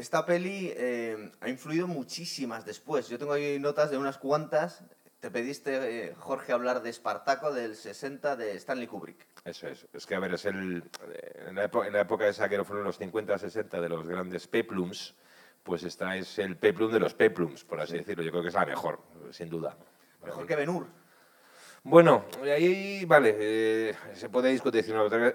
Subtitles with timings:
[0.00, 3.08] esta peli eh, ha influido muchísimas después.
[3.08, 4.82] Yo tengo ahí notas de unas cuantas.
[5.20, 9.26] Te pediste, eh, Jorge, hablar de Espartaco del 60 de Stanley Kubrick.
[9.44, 9.86] Eso es.
[9.92, 10.82] Es que, a ver, es el.
[11.46, 14.48] En la, época, en la época esa que fueron los 50, 60 de los grandes
[14.48, 15.14] peplums,
[15.62, 18.24] pues esta es el peplum de los peplums, por así decirlo.
[18.24, 19.76] Yo creo que es la mejor, sin duda.
[20.24, 20.86] Mejor que Ben Hur.
[21.82, 24.84] Bueno, ahí, vale, eh, se puede discutir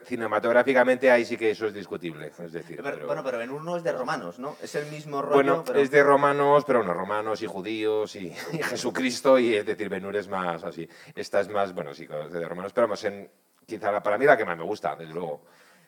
[0.04, 2.32] cinematográficamente, ahí sí que eso es discutible.
[2.38, 4.56] Es decir, Pero- pero- Bueno, pero Ben Hur no es de romanos, ¿no?
[4.62, 5.80] Es el mismo rollo, Bueno, pero...
[5.80, 10.16] es de romanos, pero no romanos y judíos y, y Jesucristo, y es decir, Benur
[10.16, 10.88] es más así.
[11.16, 13.28] Esta es más, bueno, sí, es de romanos, pero vamos, en,
[13.66, 15.42] quizá la- para mí la que más me gusta, desde luego.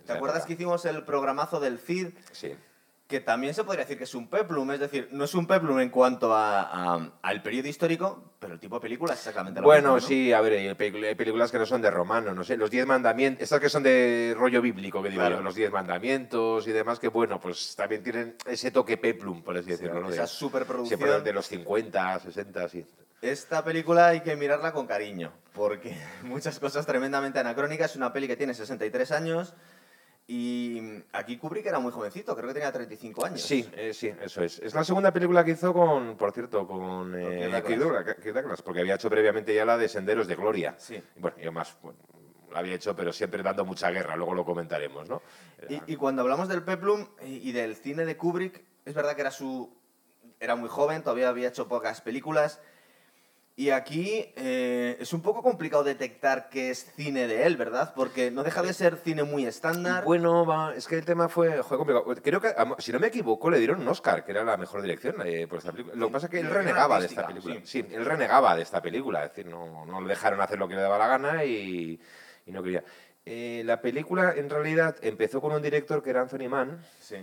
[0.08, 2.10] ¿Te acuerdas que hicimos el programazo del Cid?
[2.32, 2.56] Sí.
[3.08, 5.80] Que también se podría decir que es un peplum, es decir, no es un peplum
[5.80, 6.62] en cuanto a,
[6.96, 10.08] a- al periodo histórico, pero el tipo de película es exactamente lo Bueno, mismo, ¿no?
[10.08, 12.70] sí, a ver, hay pelicu- hay películas que no son de romano, no sé, los
[12.70, 15.38] diez mandamientos, estas que son de rollo bíblico, que digo Claro.
[15.38, 19.58] yo, los diez mandamientos y demás, que bueno, pues también tienen ese toque peplum, por
[19.58, 20.10] así decirlo, ¿no?
[20.10, 21.00] esa De- superproducción.
[21.00, 22.86] siempre de los 50, 60, sí.
[23.22, 27.92] Esta película hay que mirarla con cariño, porque muchas cosas tremendamente anacrónicas.
[27.92, 29.54] Es una peli que tiene 63 años
[30.30, 33.42] y aquí Kubrick era muy jovencito, creo que tenía 35 años.
[33.42, 34.60] Sí, eh, sí, eso es.
[34.60, 38.06] Es la segunda película que hizo con, por cierto, con eh, Kirk Douglas.
[38.34, 40.76] Douglas, porque había hecho previamente ya la de Senderos de Gloria.
[40.78, 41.02] Sí.
[41.16, 41.98] Bueno, yo más, bueno,
[42.52, 45.22] la había hecho, pero siempre dando mucha guerra, luego lo comentaremos, ¿no?
[45.70, 49.22] Y, y cuando hablamos del peplum y, y del cine de Kubrick, es verdad que
[49.22, 49.74] era su
[50.40, 52.60] era muy joven, todavía había hecho pocas películas.
[53.60, 57.92] Y aquí eh, es un poco complicado detectar qué es cine de él, ¿verdad?
[57.96, 60.04] Porque no deja de ser cine muy estándar.
[60.04, 62.06] Bueno, va, es que el tema fue, fue complicado.
[62.22, 65.16] Creo que, si no me equivoco, le dieron un Oscar, que era la mejor dirección
[65.26, 65.96] eh, por esta película.
[65.96, 67.56] Lo que pasa es que él renegaba de esta película.
[67.64, 67.84] Sí.
[67.92, 69.26] él renegaba de esta película.
[69.26, 72.00] Es decir, no, no le dejaron hacer lo que le daba la gana y,
[72.46, 72.84] y no quería.
[73.26, 77.18] Eh, la película, en realidad, empezó con un director que era Anthony Mann, Sí.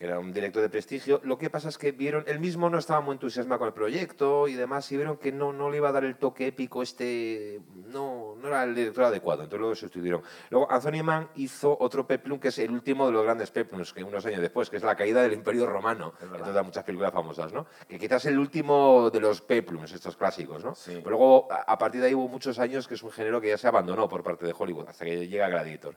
[0.00, 1.20] Era un director de prestigio.
[1.24, 4.48] Lo que pasa es que vieron, él mismo no estaba muy entusiasmado con el proyecto
[4.48, 7.60] y demás, y vieron que no, no le iba a dar el toque épico este,
[7.88, 10.22] no, no era el director adecuado, entonces lo sustituyeron.
[10.48, 14.02] Luego Anthony Mann hizo otro peplum que es el último de los grandes peplums, que
[14.02, 17.52] unos años después, que es la caída del Imperio Romano, entonces da muchas películas famosas,
[17.52, 17.66] ¿no?
[17.86, 20.74] Que quizás el último de los peplums, estos clásicos, ¿no?
[20.74, 20.92] Sí.
[21.04, 23.48] Pero luego, a, a partir de ahí hubo muchos años que es un género que
[23.48, 25.94] ya se abandonó por parte de Hollywood, hasta que llega Gladiator.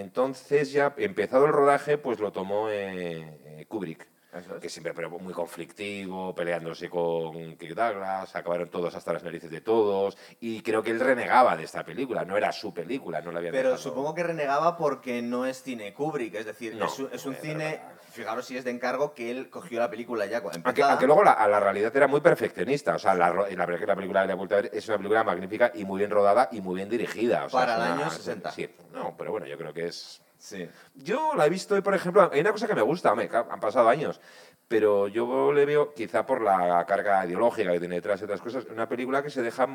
[0.00, 4.60] Entonces ya empezado el rodaje, pues lo tomó eh, eh, Kubrick, Eso es.
[4.60, 9.60] que siempre pero muy conflictivo, peleándose con Kirk Douglas, acabaron todos hasta las narices de
[9.60, 13.38] todos, y creo que él renegaba de esta película, no era su película, no la
[13.38, 13.82] había Pero dejado.
[13.82, 17.34] supongo que renegaba porque no es cine Kubrick, es decir, No, es un, es un
[17.36, 17.80] cine,
[18.14, 21.24] fijaros si es de encargo, que él cogió la película ya cuando Aunque, aunque luego
[21.24, 24.34] la, realidad era muy perfeccionista, o sea, la, la, verdad que la película de la
[24.34, 27.44] vuelta a ver es una película magnífica y muy bien rodada y muy bien dirigida.
[27.44, 28.52] o sea, Para el año 60.
[28.52, 30.68] Sí, no, pero bueno, yo creo que es, Sí.
[30.94, 33.60] Yo la he visto y, por ejemplo, hay una cosa que me gusta, que han
[33.60, 34.20] pasado años,
[34.68, 38.66] pero yo le veo, quizá por la carga ideológica que tiene detrás y otras cosas,
[38.66, 39.66] una película que se deja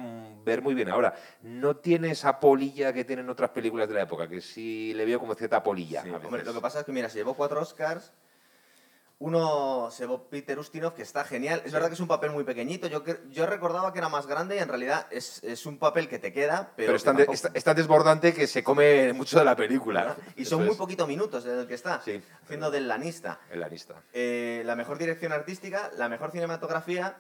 [0.44, 1.16] ver muy bien ahora.
[1.42, 5.20] No tiene esa polilla que tienen otras películas de la época, que sí le veo
[5.20, 6.04] como cierta polilla.
[6.04, 6.26] Sí, a veces.
[6.26, 8.14] hombre, lo que pasa es que, mira, se llevó cuatro Oscars.
[9.22, 11.62] Uno se Peter Ustinov, que está genial.
[11.66, 12.88] Es verdad que es un papel muy pequeñito.
[12.88, 16.20] Yo, yo recordaba que era más grande y en realidad es, es un papel que
[16.20, 16.88] te queda, pero.
[16.88, 19.44] pero es tan, que de- tampoco- es- es tan desbordante que se come mucho de
[19.44, 20.16] la película.
[20.38, 22.22] Y Eso son muy poquitos minutos en el que está, Sí.
[22.44, 23.42] haciendo del lanista.
[23.52, 23.96] El lanista.
[24.14, 27.18] Eh, la mejor dirección artística, la mejor cinematografía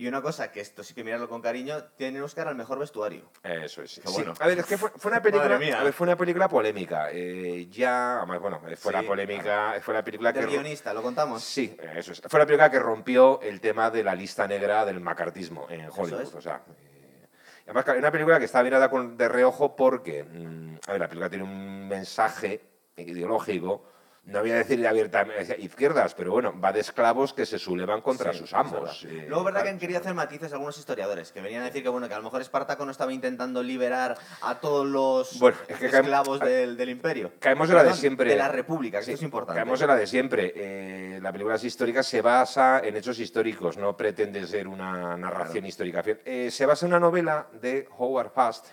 [0.00, 3.28] y una cosa que esto sí que mirarlo con cariño, tiene Oscar al mejor vestuario.
[3.42, 3.90] Eso es.
[3.94, 4.32] Sí, bueno.
[4.38, 7.08] A ver, es que fue, fue una película, a ver, fue una película polémica.
[7.10, 11.02] Eh, ya, además, bueno, fue la Sí, polémica, fue la película que ro- guionista, ¿lo
[11.02, 11.42] contamos?
[11.42, 12.22] Sí, eso es.
[12.28, 16.22] Fue la película que rompió el tema de la lista negra del macartismo en Hollywood.
[16.22, 16.34] es.
[16.34, 17.26] O sea, eh,
[17.64, 21.08] además, claro, una película que está mirada con, de reojo porque, mm, a ver, la
[21.08, 22.60] película tiene un mensaje
[22.96, 23.82] ideológico.
[24.28, 28.32] No voy a decir abiertamente izquierdas, pero bueno, va de esclavos que se sublevan contra
[28.34, 28.72] Sí, sus amos.
[28.72, 28.94] verdad.
[29.04, 31.88] eh, Luego, verdad que han querido hacer matices algunos historiadores, que venían a decir que,
[31.88, 35.78] bueno, que a lo mejor Espartaco no estaba intentando liberar a todos los Bueno, es
[35.78, 37.32] que esclavos del, del imperio.
[37.40, 38.28] Caemos en la de siempre.
[38.30, 39.58] De la república, que Sí, es importante.
[39.60, 40.52] Caemos en la de siempre.
[40.54, 46.02] Eh, la película histórica se basa en hechos históricos, no pretende ser una narración histórica.
[46.26, 48.66] Eh, se basa en una novela de Howard Fast,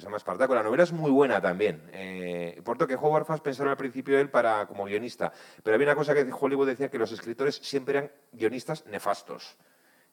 [0.00, 0.54] se llama Espartaco.
[0.54, 1.88] La novela es muy buena también.
[1.92, 5.32] Eh, por tanto, que Howard Fast pensaron al principio él para, como guionista.
[5.62, 9.56] Pero había una cosa que Hollywood decía, que los escritores siempre eran guionistas nefastos.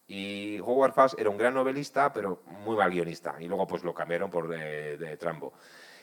[0.07, 3.35] Y Howard Fast era un gran novelista, pero muy mal guionista.
[3.39, 5.53] Y luego pues lo cambiaron por de, de Trambo.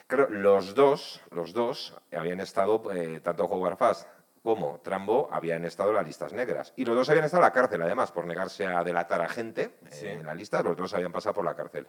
[0.07, 4.09] Claro, los dos, los dos habían estado, eh, tanto Howard Fast
[4.43, 6.73] como Trambo habían estado en las listas negras.
[6.77, 9.75] Y los dos habían estado en la cárcel, además, por negarse a delatar a gente
[9.91, 10.63] eh, en la lista.
[10.63, 11.87] Los dos habían pasado por la cárcel.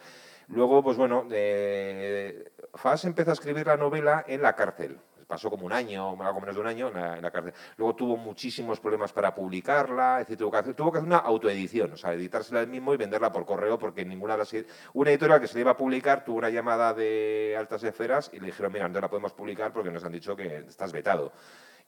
[0.47, 4.99] Luego, pues bueno, eh, Fast empezó a escribir la novela en la cárcel.
[5.27, 7.53] pasó como un año, algo menos de un año en la, en la cárcel.
[7.77, 11.19] Luego tuvo muchísimos problemas para publicarla, es decir, tuvo que hacer, tuvo que hacer una
[11.19, 14.53] autoedición, o sea, editársela él mismo y venderla por correo porque ninguna de las...
[14.93, 18.41] Una editorial que se le iba a publicar tuvo una llamada de altas esferas y
[18.41, 21.31] le dijeron, mira, no la podemos publicar porque nos han dicho que estás vetado.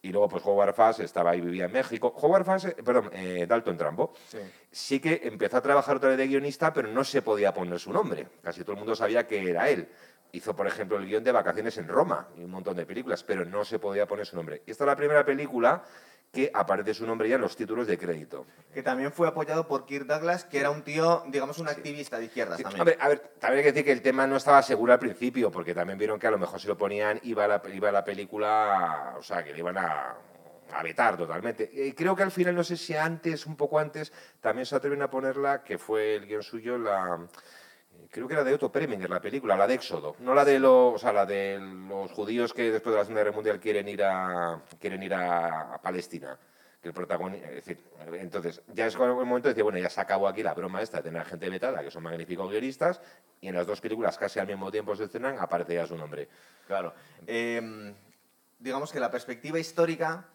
[0.03, 2.13] Y luego, pues, Howard Fass estaba ahí, vivía en México.
[2.21, 4.37] Howard Fass, eh, perdón, eh, Dalton Trampo, Sí.
[4.69, 7.93] sí que empezó a trabajar otra vez de guionista, pero no se podía poner su
[7.93, 8.27] nombre.
[8.43, 9.87] Casi todo el mundo sabía que era él.
[10.33, 13.45] Hizo, por ejemplo, el guion de Vacaciones en Roma y un montón de películas, pero
[13.45, 14.61] no se podía poner su nombre.
[14.65, 15.83] Y esta es la primera película
[16.33, 18.47] que aparece su nombre ya en los títulos de crédito.
[18.73, 22.25] Que también fue apoyado por Kirk Douglas, que era un tío, digamos, un activista de
[22.25, 22.81] izquierdas Sí, también.
[22.81, 25.51] hombre, a ver, también hay que decir que el tema no estaba seguro al principio,
[25.51, 29.13] porque también vieron que a lo mejor si lo ponían iba la, iba la película,
[29.15, 30.15] o sea, que le iban a,
[30.73, 31.69] a vetar totalmente.
[31.71, 35.03] Y creo que al final, no sé si antes, un poco antes, también se atreven
[35.03, 37.27] a ponerla, que fue el guion suyo, la...
[38.13, 40.93] Creo que era de Otto Preminger, la película, la de Éxodo, no la de los,
[40.93, 44.03] o sea, la de los judíos que después de la Segunda Guerra Mundial quieren ir
[44.03, 46.37] a, quieren ir a, a Palestina
[46.79, 47.79] que el protagonista, es decir,
[48.19, 50.97] entonces ya es el momento de decir, bueno, ya se acabó aquí la broma esta
[50.97, 53.01] de tener gente vetada, que son magníficos guionistas,
[53.41, 56.27] y en las dos películas casi al mismo tiempo se estrenan, aparece ya su nombre.
[56.67, 56.93] Claro.
[57.25, 57.95] Eh,
[58.59, 60.25] digamos que la perspectiva histórica,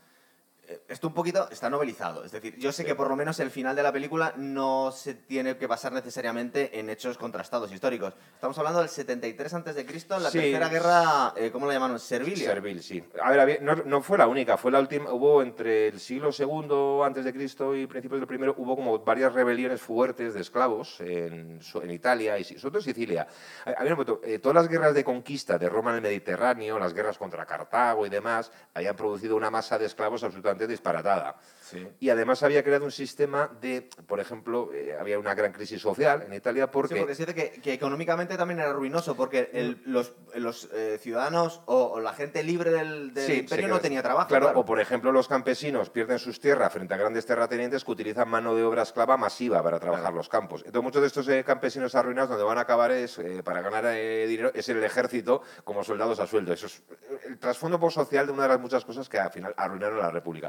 [0.89, 2.25] esto un poquito está novelizado.
[2.25, 5.15] Es decir, yo sé que por lo menos el final de la película no se
[5.15, 8.15] tiene que basar necesariamente en hechos contrastados históricos.
[8.35, 9.87] Estamos hablando del 73 a.C.,
[10.21, 10.39] la Sí.
[10.39, 11.99] tercera guerra, eh, ¿cómo la llamaron?
[11.99, 12.47] Servilia.
[12.49, 13.03] Servil, sí.
[13.23, 16.31] A ver, había- no, no fue la única, fue la última, hubo entre el siglo
[16.37, 21.01] II antes de Cristo y principios del primero, hubo como varias rebeliones fuertes de esclavos
[21.01, 23.27] en, so- en Italia y si- sobre todo en Sicilia.
[23.65, 26.79] A- Había un momento, eh, todas las guerras de conquista de Roma en el Mediterráneo,
[26.79, 31.37] las guerras contra Cartago y demás, habían producido una masa de esclavos absolutamente disparatada.
[31.61, 31.87] Sí.
[32.01, 36.23] Y además había creado un sistema de, por ejemplo, eh, había una gran crisis social
[36.23, 36.95] en Italia porque...
[36.95, 40.99] Sí, porque se dice que, que económicamente también era ruinoso, porque el- los, los, eh,
[40.99, 44.29] ciudadanos o, o la gente libre del, del Sí, se imperio no tenía trabajo.
[44.29, 44.61] Claro, claro.
[44.61, 48.55] o por ejemplo, los campesinos pierden sus tierras frente a grandes terratenientes que utilizan mano
[48.55, 50.17] de obra esclava masiva para trabajar Claro.
[50.17, 50.63] los campos.
[50.65, 53.85] Entonces, muchos de estos eh, campesinos arruinados, donde van a acabar es eh, para ganar
[53.89, 56.55] eh, dinero, es en el ejército como soldados a sueldo.
[56.55, 59.53] Eso es eh, el trasfondo social de una de las muchas cosas que al final
[59.57, 60.48] arruinaron la República.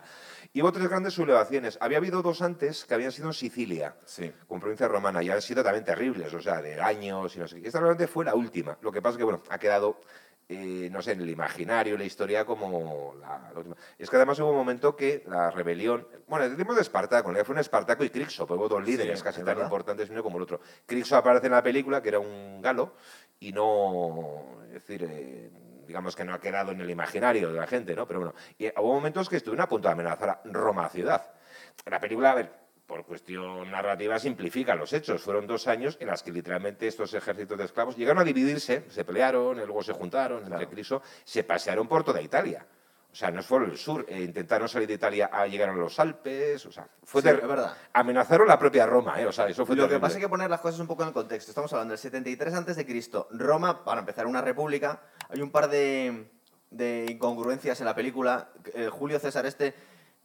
[0.54, 1.78] Y hubo tres grandes sublevaciones.
[1.82, 4.32] Había habido dos antes que habían sido en Sicilia Sí.
[4.48, 7.62] con provincia romana y han sido también terribles, o sea, de años y no sé
[7.62, 7.68] qué.
[7.68, 8.78] Esta realmente fue la última.
[8.82, 10.00] Lo que pasa es que, bueno, ha quedado,
[10.48, 13.76] eh, no sé, en el imaginario, en la historia, como la, la última.
[14.00, 17.54] Es que además hubo un momento que la rebelión, bueno, el tiempo de Espartaco, fue
[17.54, 19.64] un Espartaco y Crixo, pues hubo dos líderes Sí, casi tan verdad.
[19.66, 20.60] importantes uno como el otro.
[20.88, 22.94] Crixo aparece en la película, que era un galo,
[23.40, 25.52] y no, es decir, eh,
[25.90, 28.06] digamos que no ha quedado en el imaginario de la gente, ¿no?
[28.08, 31.32] Pero bueno, y hubo momentos que estuvieron a punto de amenazar a Roma ciudad.
[31.88, 32.52] La película, a ver,
[32.86, 35.24] por cuestión narrativa simplifica los hechos.
[35.24, 39.04] Fueron dos años en las que literalmente estos ejércitos de esclavos llegaron a dividirse, se
[39.04, 40.68] pelearon, luego se juntaron entre.
[40.68, 42.64] Criso, se pasearon por toda Italia.
[43.12, 46.00] O sea, no fue el sur, eh, intentaron salir de Italia, a llegar a los
[46.00, 47.76] Alpes, o sea, fue Sí, es verdad.
[47.92, 49.26] Amenazaron la propia Roma, ¿eh?
[49.26, 51.08] O sea, eso fue Lo que pasa es que poner las cosas un poco en
[51.08, 51.50] el contexto.
[51.50, 53.12] Estamos hablando del 73 a.C.
[53.32, 55.02] Roma, para empezar, una república.
[55.30, 56.30] Hay un par de,
[56.70, 58.50] de incongruencias en la película.
[58.92, 59.74] Julio César este,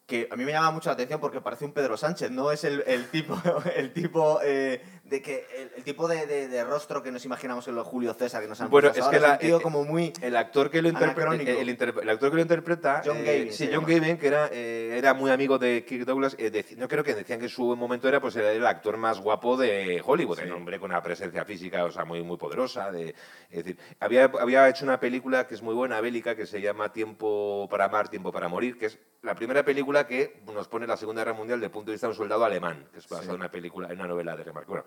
[0.06, 2.30] que a mí me llama mucho la atención porque parece un Pedro Sánchez.
[2.30, 3.40] No es el, el tipo,
[3.76, 7.66] el tipo, eh, de que, el, el tipo de, de- de rostro que nos imaginamos
[7.68, 10.12] en los Julio César que nos han Bueno, es que la- tío eh, como muy...
[10.20, 11.58] El actor que lo interpreta, Anacrónico.
[11.60, 13.84] el, inter- el actor que lo interpreta, John eh, Gavin sí, John.
[13.86, 17.38] Gavin, que era, eh, era muy amigo de Kirk Douglas, eh, no creo que decían
[17.38, 20.44] que en su momento era, pues era el actor más guapo de Hollywood, Sí.
[20.46, 23.14] un hombre con una presencia física, o sea, muy, muy poderosa, de,
[23.50, 26.92] es decir, había, había hecho una película que es muy buena, bélica, que se llama
[26.92, 30.96] Tiempo para amar, Tiempo para morir, que es la primera película que nos pone la
[30.96, 33.30] Segunda Guerra Mundial desde el punto de vista de un soldado alemán, que es basada
[33.30, 34.70] en una película, en una novela de Remarque.
[34.70, 34.84] Bueno,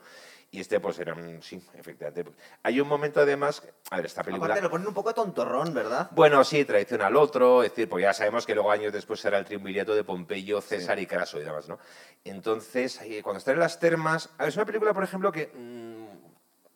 [0.52, 2.26] y este pues era un, sí, efectivamente.
[2.26, 4.46] pues, hay un momento además, a ver, esta película...
[4.46, 6.10] Aparte lo ponen un poco tontorrón, ¿verdad?
[6.12, 9.38] Bueno, sí, traición al otro, es decir, pues ya sabemos que luego años después será
[9.40, 11.80] el triunvirato de Pompeyo, César y Craso y demás, ¿no?
[12.26, 15.97] Entonces, cuando están en las termas, a ver, es una película, por ejemplo, que mm,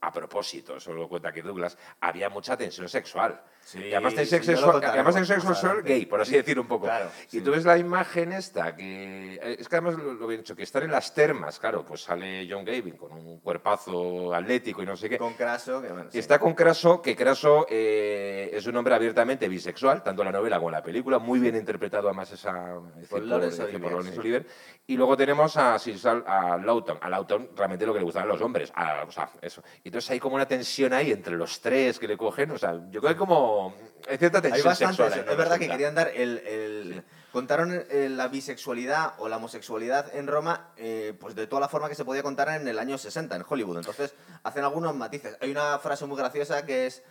[0.03, 3.39] a propósito, eso lo cuenta que Douglas, había mucha tensión sexual.
[3.63, 6.86] Sí, y además sí, lo sexual, además más sexual gay, por así decir un poco.
[6.88, 7.41] Claro, y sí.
[7.41, 10.81] tú ves la imagen esta, que eh, es que además lo, bien hecho, que están
[10.84, 15.08] en las termas, claro, pues sale John Gavin con un cuerpazo atlético y no sé
[15.08, 15.20] qué.
[15.20, 16.20] Con Craso, que bueno, Y sí.
[16.20, 20.58] está con Craso, que Craso eh, es un hombre abiertamente bisexual, tanto en la novela
[20.58, 24.17] como en la película, muy bien interpretado además esa, es Por sí.
[24.20, 24.48] Olivier.
[24.88, 26.98] Y luego tenemos a Sisal, a Lawton.
[27.01, 29.62] A Lawton realmente lo que le gustaban los hombres, a- o sea, eso.
[29.84, 32.74] Y entonces hay como una tensión ahí entre los tres que le cogen, o sea,
[32.89, 33.75] yo creo que hay como
[34.10, 35.25] hay cierta Hay tensión bastante, sexual.
[35.29, 36.38] es verdad que querían dar el...
[36.39, 41.69] el- Contaron eh, la bisexualidad o la homosexualidad en Roma eh, pues de toda la
[41.69, 43.77] forma que se podía contar en el año 60 en Hollywood.
[43.77, 45.38] Entonces hacen algunos matices.
[45.39, 47.03] Hay una frase muy graciosa que es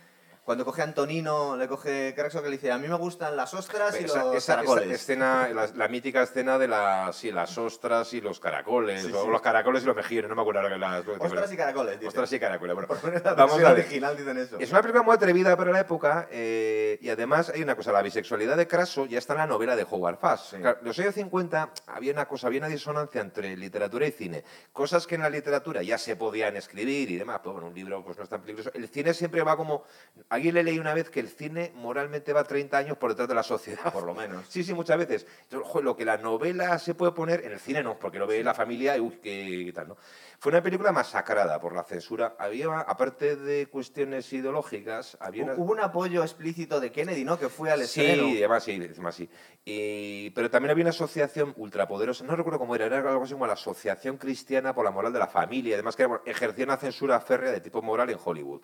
[0.43, 3.53] Cuando coge a Antonino, le coge Craxo que le dice, a mí me gustan las
[3.53, 4.85] ostras y Esa, los esa- caracoles.
[4.85, 9.13] esa escena, la, la mítica escena de las, sí, las ostras y los caracoles, Sí,
[9.13, 9.29] o sí.
[9.29, 11.07] los caracoles y los mejillones, no me acuerdo ahora que las...
[11.21, 12.07] Ostras y caracoles, dice.
[12.07, 12.87] Ostras y caracoles, bueno.
[12.87, 13.85] Por poner la Vamos a ver.
[13.85, 14.57] original dicen eso.
[14.59, 18.01] Es una película muy atrevida para la época eh, y además hay una cosa, la
[18.01, 20.55] bisexualidad de Craso ya está en la novela de Howard Fast.
[20.55, 24.43] Claro, en los años 50 había una cosa, había una disonancia entre literatura y cine.
[24.73, 28.03] Cosas que en la literatura ya se podían escribir y demás, pero bueno, un libro
[28.03, 28.71] pues no es tan peligroso.
[28.73, 29.83] El cine siempre va como...
[30.31, 33.35] Alguien le leí una vez que el cine moralmente va 30 años por detrás de
[33.35, 33.91] la sociedad.
[33.91, 34.45] Por lo menos.
[34.47, 35.27] Sí, sí, muchas veces.
[35.43, 38.41] Entonces, lo que la novela se puede poner, en el cine no, porque lo ve
[38.41, 39.97] la familia y uy, qué, qué tal, ¿no?
[40.39, 42.37] Fue una película masacrada por la censura.
[42.39, 45.53] Había, aparte de cuestiones ideológicas, había una...
[45.55, 47.37] Hubo un apoyo explícito de Kennedy, ¿no?
[47.37, 48.29] Que fue al Sí, estreno.
[48.29, 49.29] además sí, además sí.
[49.65, 53.47] Y- pero también había una asociación ultrapoderosa, no recuerdo cómo era, era algo así como
[53.47, 57.51] la Asociación Cristiana por la Moral de la Familia, además que ejercía una censura férrea
[57.51, 58.61] de tipo moral en Hollywood.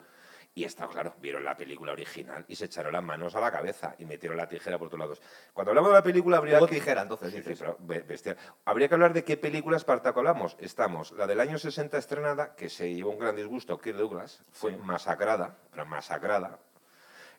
[0.57, 3.93] Y está claro, vieron la película original y se echaron las manos a la cabeza
[3.99, 5.21] y metieron la tijera por todos lados.
[5.53, 6.73] Cuando hablamos de la película habría Hubo que...
[6.79, 7.59] tijera, entonces, Sí, sí, dices.
[7.59, 8.37] pero bestial.
[8.65, 10.57] Habría que hablar de qué película Espartaco hablamos.
[10.59, 14.71] Estamos, la del año 60 estrenada, que se llevó un gran disgusto, Kirk Douglas, fue
[14.71, 14.77] Sí.
[14.81, 16.57] masacrada, pero masacrada.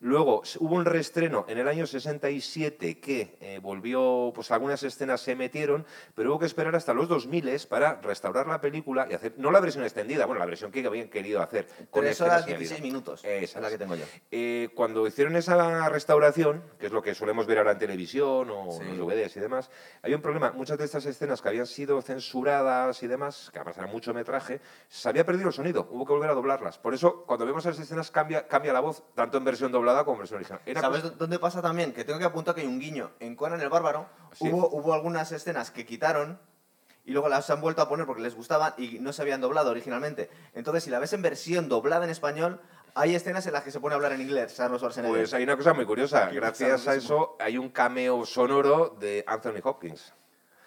[0.00, 5.34] Luego hubo un reestreno en el año 67 que eh, volvió, pues algunas escenas se
[5.34, 7.38] metieron, pero hubo que esperar hasta los 2000
[7.68, 11.08] para restaurar la película y hacer, no la versión extendida, bueno, la versión que habían
[11.08, 11.66] querido hacer.
[11.90, 12.58] con Tres horas, añadidas.
[12.60, 13.24] 16 minutos.
[13.24, 14.04] Esa es la que tengo yo.
[14.30, 18.70] Eh, cuando hicieron esa restauración, que es lo que solemos ver ahora en televisión o
[18.72, 18.82] Sí.
[18.82, 19.70] en los DVDs y demás,
[20.02, 20.52] había un problema.
[20.52, 24.60] Muchas de estas escenas que habían sido censuradas y demás, que además era mucho metraje,
[24.88, 25.88] se había perdido el sonido.
[25.90, 26.78] Hubo que volver a doblarlas.
[26.78, 30.12] Por eso, cuando vemos esas escenas, cambia, cambia la voz, tanto en versión doblada como
[30.14, 30.60] en versión original.
[30.66, 31.92] Era ¿Sabes cosa- dónde pasa también?
[31.92, 33.10] Que tengo que apuntar que hay un guiño.
[33.20, 34.48] En Conan el Bárbaro Sí.
[34.48, 36.38] hubo, hubo algunas escenas que quitaron
[37.04, 39.70] y luego las han vuelto a poner porque les gustaban y no se habían doblado
[39.70, 40.30] originalmente.
[40.54, 42.60] Entonces, si la ves en versión doblada en español,
[42.94, 45.18] hay escenas en las que se pone a hablar en inglés, Arnold Schwarzenegger.
[45.20, 46.26] Pues hay una cosa muy curiosa.
[46.26, 50.12] Aquí Gracias a eso hay un cameo sonoro de Anthony Hopkins.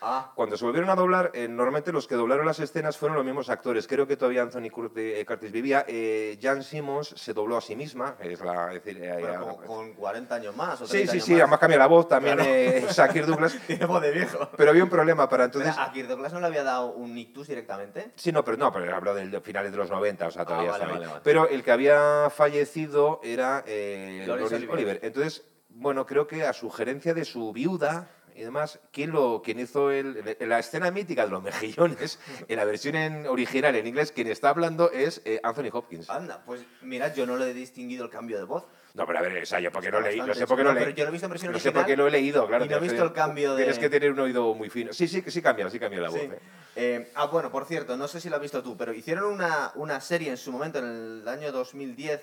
[0.04, 3.24] Ah, Cuando se volvieron a doblar, eh, normalmente los que doblaron las escenas fueron los
[3.26, 3.86] mismos actores.
[3.86, 5.86] Creo que todavía Anthony Cur- eh, Curtis vivía.
[5.88, 8.16] Eh, Jan Simmons se dobló a sí misma.
[8.20, 11.18] Es la, es decir, bueno, eh, con, con 40 años más o sí, 30 sí,
[11.18, 11.42] años sí, más.
[11.42, 12.50] además cambia la voz también Claro.
[12.52, 13.56] eh, Shakir Douglas.
[13.68, 14.50] Tiene voz de viejo.
[14.58, 15.70] Pero había un problema para entonces.
[15.70, 18.12] Espera, ¿A Kirk Douglas no le había dado un ictus directamente?
[18.16, 20.70] Sí, no, pero no, pero hablo del de finales de los 90, o sea, todavía
[20.74, 21.20] Ah, vale, vale, vale.
[21.24, 24.70] Pero el que había fallecido era eh, Olivier.
[24.70, 25.00] Oliver.
[25.04, 29.92] Entonces, bueno, creo que a sugerencia de su viuda y demás, quien lo quien hizo
[29.92, 34.28] el, la escena mítica de los mejillones, en la versión en original en inglés, quien
[34.28, 36.10] está hablando es eh, Anthony Hopkins.
[36.10, 38.66] Anda, pues mira, yo no le he distinguido el cambio de voz.
[38.94, 40.74] No, pero a ver, o sea, yo porque no leí, no sé por qué no
[40.74, 40.84] leí.
[40.84, 42.46] pero yo lo he visto en versión No sé por original qué lo he leído,
[42.48, 42.66] claro.
[42.66, 44.92] y no he visto el cambio de- Tienes que tener un oído muy fino.
[44.92, 46.20] Sí, sí, que sí cambia, sí cambia la voz.
[46.20, 46.26] Sí.
[46.26, 46.40] eh.
[46.76, 49.72] Eh, ah, bueno, por cierto, no sé si lo has visto tú, pero hicieron una,
[49.76, 50.86] una serie en su momento, en
[51.22, 52.22] el año 2010,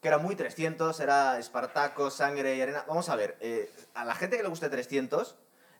[0.00, 2.84] que era muy 300, era Espartaco, Sangre y Arena.
[2.86, 5.36] Vamos a ver, eh, a la gente que le guste 300,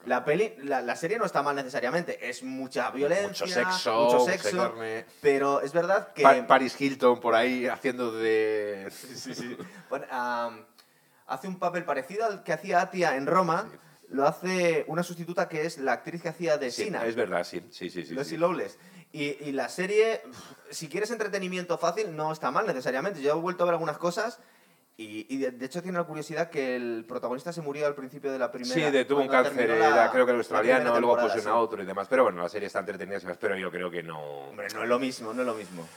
[0.07, 4.21] la, peli, la, la serie no está mal necesariamente, es mucha violencia, Mucho sexo, mucho
[4.21, 4.75] sexo,
[5.21, 6.23] pero es verdad que...
[6.23, 8.91] Pa- Paris Hilton por ahí haciendo de...
[9.89, 10.65] Bueno, am,
[11.27, 13.71] hace un papel parecido al que hacía Atia en Roma,
[14.09, 17.05] lo hace una sustituta que es la actriz que hacía de Sí, Sina.
[17.05, 18.05] es verdad, sí, sí, sí.
[18.05, 18.37] sí, Lucy sí.
[19.13, 20.21] Y, y la serie,
[20.71, 23.23] si quieres entretenimiento fácil, no está mal necesariamente.
[23.23, 24.39] Yo he vuelto a ver algunas cosas
[24.99, 28.31] y, y de, de hecho tiene la curiosidad que el protagonista se murió al principio
[28.31, 28.75] de la primera.
[28.75, 31.87] Sí, de, tuvo un cáncer, la- creo que el australiano, luego pusieron a otro y
[31.87, 32.07] demás.
[32.11, 34.21] Pero bueno, la serie está entretenida, pero yo creo que no...
[34.51, 35.89] Hombre, no es lo mismo, no es lo mismo.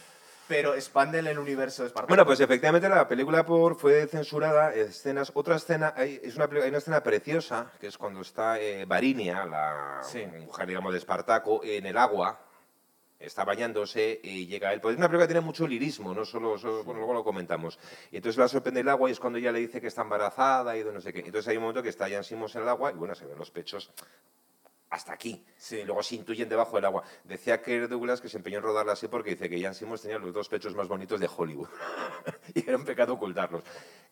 [0.48, 2.10] Pero expanden el universo Espartaco.
[2.10, 6.70] Bueno, pues efectivamente la película por, fue censurada, escenas, otra escena, hay, es una, hay
[6.70, 10.26] una escena preciosa, que es cuando está eh, Varinia, la Sí.
[10.46, 12.40] mujer, digamos, de Espartaco, en el agua,
[13.22, 14.82] está bañándose y llega él.
[14.82, 17.80] Pues es una película que tiene mucho lirismo, no solo, solo- bueno, luego lo comentamos.
[18.12, 20.76] Y entonces la sorprende el agua y es cuando ella le dice que está embarazada
[20.78, 21.20] y de no sé qué.
[21.20, 23.38] Entonces hay un momento que está Jan Simmons en el agua y bueno, se ven
[23.38, 23.92] los pechos
[24.92, 25.44] hasta aquí.
[25.58, 25.78] Sí.
[25.78, 27.04] Y luego se intuyen debajo del agua.
[27.24, 30.20] Decía que Douglas que se empeñó en rodarla así porque dice que Jan Simmons tenía
[30.20, 31.70] los dos pechos más bonitos de Hollywood.
[32.54, 33.64] y era un pecado ocultarlos.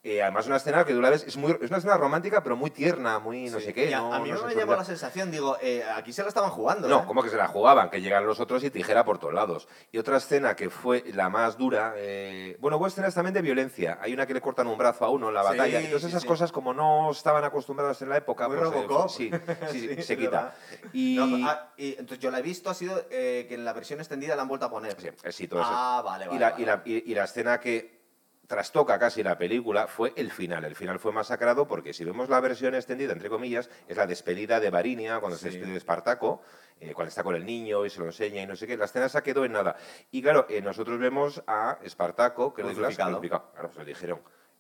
[0.02, 2.56] Eh, además, una escena que tú la ves, es, muy, es una escena romántica, pero
[2.56, 3.66] muy tierna, muy no Sí.
[3.66, 3.94] sé qué.
[3.94, 4.62] A, no- a mí no me sexualidad.
[4.62, 6.88] llamó la sensación, digo, eh, aquí se la estaban jugando.
[6.88, 7.04] No, ¿eh?
[7.06, 9.68] como que se la jugaban, que llegan los otros y tijera por todos lados.
[9.92, 14.00] Y otra escena que fue la más dura, eh, bueno, hubo escenas también de violencia.
[14.02, 15.80] Hay una que le cortan un brazo a uno en la Sí, batalla.
[15.82, 16.28] Entonces sí, esas sí.
[16.30, 19.32] cosas, como no estaban acostumbradas en la época, Muy pues, eh, sí,
[19.70, 20.56] sí, Sí, se quita.
[20.94, 23.74] Y, No, ah, y entonces yo la he visto, ha sido eh, que en la
[23.74, 24.96] versión extendida la han vuelto a poner.
[25.00, 25.70] sí, sí, todo eso.
[25.72, 26.36] ah, vale, vale.
[26.36, 28.00] y, la, vale, y, la, y- y la escena que
[28.48, 30.66] trastoca casi la película fue el final.
[30.66, 34.60] El final fue masacrado porque si vemos la versión extendida, entre comillas, es la despedida
[34.60, 35.56] de Varinia cuando se Sí.
[35.58, 36.42] despide de Espartaco,
[36.80, 38.76] eh, cuando está con el niño y se lo enseña y no sé qué.
[38.76, 39.76] La escena se quedó en nada.
[40.10, 44.20] Y claro, eh, nosotros vemos a Espartaco, que lo pues dijeron,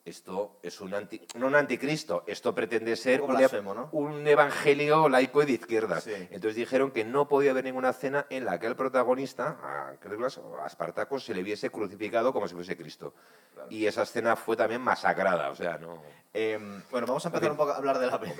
[0.09, 3.89] esto es un anti, no un anticristo, esto pretende ser un, blasfemo, ¿no?
[3.93, 6.03] un evangelio laico y de izquierdas.
[6.03, 6.13] Sí.
[6.15, 9.89] Entonces dijeron que no podía haber ninguna escena en la que al protagonista, a,
[10.63, 13.13] a Espartaco, se le viese crucificado como si fuese Cristo.
[13.69, 16.01] Y esa escena fue también masacrada, o sea, no...
[16.31, 18.31] Em, bueno, vamos a empezar un poco a hablar de la peli.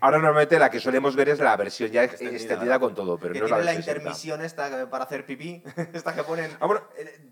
[0.00, 3.40] Ahora normalmente la que solemos ver es la versión ya Extendida, con todo, pero que
[3.40, 6.50] no la tiene la versión intermisión esta para hacer pipí, esta que ponen.
[6.60, 6.82] Ah, bueno.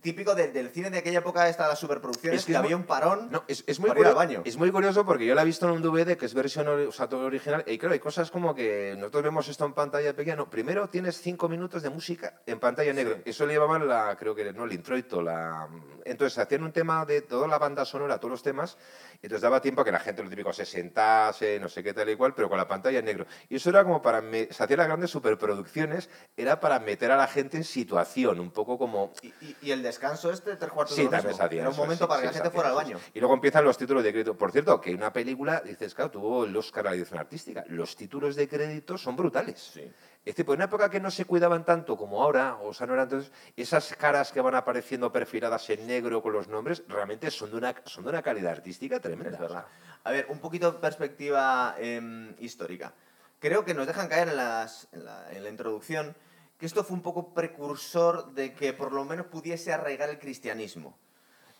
[0.02, 2.66] típico de- del cine de aquella época, esta las superproducciones, Es que que, es muy-
[2.66, 3.30] había un parón.
[3.30, 4.42] No, es, es muy baño.
[4.44, 7.08] es curioso porque yo la he visto en un DVD que es versión o sea,
[7.08, 10.36] todo original y claro, hay cosas como que nosotros vemos esto en pantalla pequeña.
[10.36, 13.18] No, primero tienes cinco minutos de música en pantalla negra.
[13.24, 15.20] Eso le llamaban la, creo que no, el introito.
[15.20, 15.68] La...
[16.04, 18.78] Entonces hacían un tema de toda la banda sonora, todos los temas,
[19.24, 22.08] entonces daba tiempo a que la gente, lo típico, se sentase, no sé qué tal
[22.10, 23.26] y cual, pero con la pantalla en negro.
[23.48, 27.16] Y eso era como para, me- se hacían las grandes superproducciones, era para meter a
[27.16, 30.96] la gente en situación, un poco como Y, y- y el descanso este, tres cuartos
[30.96, 32.68] de Sí, lo también se hacía Era un momento para sí, que la gente fuera
[32.70, 32.98] al baño.
[33.12, 34.36] Y luego empiezan los títulos de crédito.
[34.36, 37.64] Por cierto, que una película, dices, claro, tuvo el Oscar a la dirección artística.
[37.68, 39.70] Los títulos de crédito son brutales.
[39.74, 39.90] Sí.
[40.24, 42.86] Es decir, pues en una época que no se cuidaban tanto como ahora, o sea,
[42.86, 47.30] no eran entonces, esas caras que van apareciendo perfiladas en negro con los nombres, realmente
[47.30, 49.34] son de una, son de una calidad artística tremenda.
[49.34, 49.66] Es verdad.
[50.02, 52.94] A ver, un poquito de perspectiva em, histórica.
[53.38, 56.16] Creo que nos dejan caer en, las- en la, en la introducción
[56.58, 60.96] que esto fue un poco precursor de que por lo menos pudiese arraigar el cristianismo.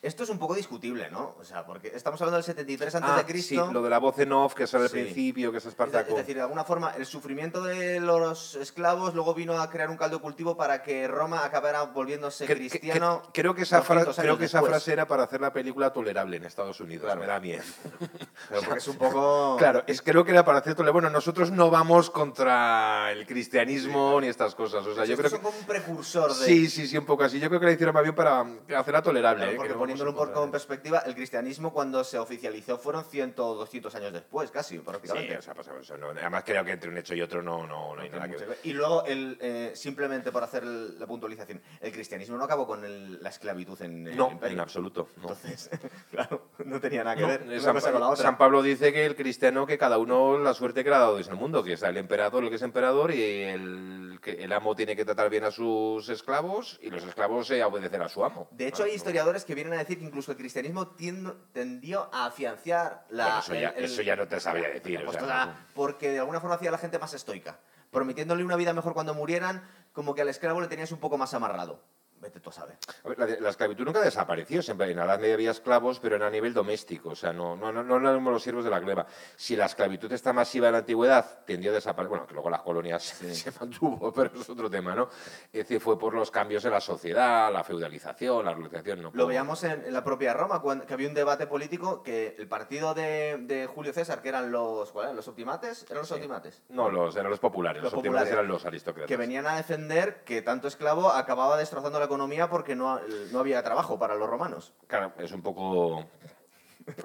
[0.05, 1.35] Esto es un poco discutible, ¿no?
[1.41, 3.67] O sea, porque estamos hablando del 73 antes Ah, de Cristo.
[3.69, 4.97] sí, lo de la voz en off que sale al Sí.
[5.03, 6.11] principio, que es Espartaco.
[6.11, 9.97] Es decir, de alguna forma, el sufrimiento de los esclavos luego vino a crear un
[9.97, 13.23] caldo cultivo para que Roma acabara volviéndose Que- cristiano.
[13.33, 14.71] que- creo que esa, fra- 200 creo años que esa después.
[14.73, 17.07] frase era para hacer la película tolerable en Estados Unidos.
[17.07, 17.21] Claro.
[17.23, 17.63] Me da miedo.
[18.77, 19.57] Es un poco.
[19.59, 21.01] Claro, es creo que era para hacer tolerable.
[21.01, 24.87] Bueno, nosotros no vamos contra el cristianismo ni estas cosas.
[24.87, 25.47] O sea, yo Estos creo que.
[25.47, 26.45] como un precursor de.
[26.45, 27.39] Sí, sí, sí, un poco así.
[27.41, 28.45] Yo creo que la hicieron más bien para
[28.77, 29.45] hacerla tolerable.
[29.57, 29.94] Claro, ¿eh?
[29.99, 34.13] Poniéndolo un poco en perspectiva, el cristianismo cuando se oficializó fueron 100 o 200 años
[34.13, 35.39] después, casi, Sí, prácticamente.
[35.39, 37.95] o sea, pues, eso no- además creo que entre un hecho y otro no, no,
[37.95, 38.59] no hay nada que ver.
[38.65, 42.85] Y luego, el, eh, simplemente por hacer el- la puntualización, el cristianismo no acabó con
[42.85, 44.55] el- la esclavitud en, el No, imperio.
[44.55, 45.09] en absoluto.
[45.17, 45.23] no.
[45.23, 45.71] Entonces,
[46.11, 48.23] claro, no tenía nada que ver eh, una San, cosa con la otra.
[48.23, 51.19] San Pablo dice que el cristiano, que cada uno la suerte que le ha dado
[51.19, 54.53] es el mundo, que es el emperador el que es emperador y el, que el
[54.53, 58.25] amo tiene que tratar bien a sus esclavos y los esclavos eh, obedecer a su
[58.25, 58.49] amo.
[58.51, 62.09] De hecho, Ah, hay historiadores que vienen a decir que incluso el cristianismo tiendo- tendió
[62.13, 63.25] a afianciar la.
[63.25, 64.99] Bueno, eso, ya, el- el- eso ya no te sabría decir.
[65.07, 67.59] o sea, porque de alguna forma hacía a la gente más estoica,
[67.91, 71.33] prometiéndole una vida mejor cuando murieran, como que al esclavo le tenías un poco más
[71.35, 71.83] amarrado.
[72.25, 72.77] Vete tú a saber.
[73.05, 76.17] A ver, la, la esclavitud nunca desapareció, siempre en la Edad Media había esclavos, pero
[76.17, 78.81] era a nivel doméstico, o sea, no, no, no, no éramos los siervos de la
[78.81, 79.07] gleba.
[79.37, 82.63] Si la esclavitud está masiva en la antigüedad, tendió a desaparecer, bueno, que luego las
[82.63, 85.11] colonias se mantuvo, pero es otro tema, ¿no?
[85.53, 89.63] Es decir, fue por los cambios en la sociedad, la feudalización, la no Lo veíamos
[89.65, 93.67] en, la propia Roma, cuando, que había un debate político que el partido de, de
[93.67, 95.17] Julio César, que eran los, ¿cuál eran?
[95.17, 95.85] ¿Los optimates?
[95.91, 96.63] ¿Eran los optimates?
[96.71, 98.33] No, los, eran los populares, Los los, optimates populares.
[98.33, 99.09] eran los aristócratas.
[99.09, 103.01] Que venían a defender que tanto esclavo acababa destrozando la economía porque no,
[103.33, 104.73] no había trabajo para los romanos.
[104.87, 106.05] Claro, es un poco...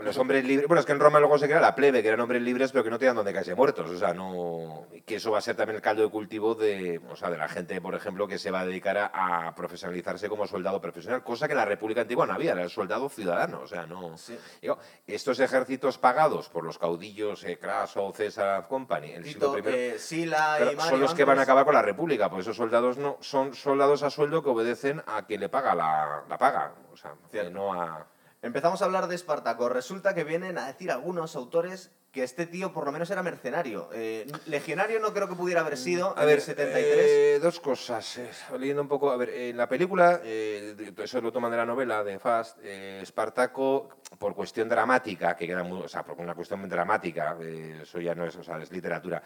[0.03, 0.67] Los hombres libres...
[0.67, 2.83] Bueno, es que en Roma luego se crea la plebe, que eran hombres libres, pero
[2.83, 3.89] que no tenían donde caerse muertos.
[3.89, 4.87] O sea, no...
[5.05, 7.47] Que eso va a ser también el caldo de cultivo de, o sea, de la
[7.47, 11.47] gente, por ejemplo, que se va a dedicar a, a profesionalizarse como soldado profesional, cosa
[11.47, 13.61] que en la República Antigua no había, era el soldado ciudadano.
[13.61, 14.17] O sea, no...
[14.17, 14.37] Sí.
[14.61, 20.55] Digo, estos ejércitos pagados por los caudillos eh, Craso, César Company, el siglo eh, Sila
[20.57, 22.97] Claro, y Mario son los que van a acabar con la República, pues esos soldados
[22.97, 26.97] no son soldados a sueldo que obedecen a quien le paga la, la paga, o
[26.97, 27.15] sea,
[27.49, 28.05] no a...
[28.41, 29.67] Empezamos a hablar de Espartaco.
[29.67, 33.89] Resulta que vienen a decir algunos autores que este tío por lo menos era mercenario.
[33.93, 36.95] Eh, legionario no creo que pudiera haber sido A en ver, el 73.
[36.97, 38.17] eh, dos cosas.
[38.17, 41.65] eh, leyendo un poco, a ver, en la película, eh, eso lo toman de la
[41.65, 46.33] novela de Fast, eh, Espartaco, por cuestión dramática, que queda muy, o sea, por una
[46.33, 47.37] cuestión dramática,
[47.81, 49.21] eso ya no es, o sea, es literatura,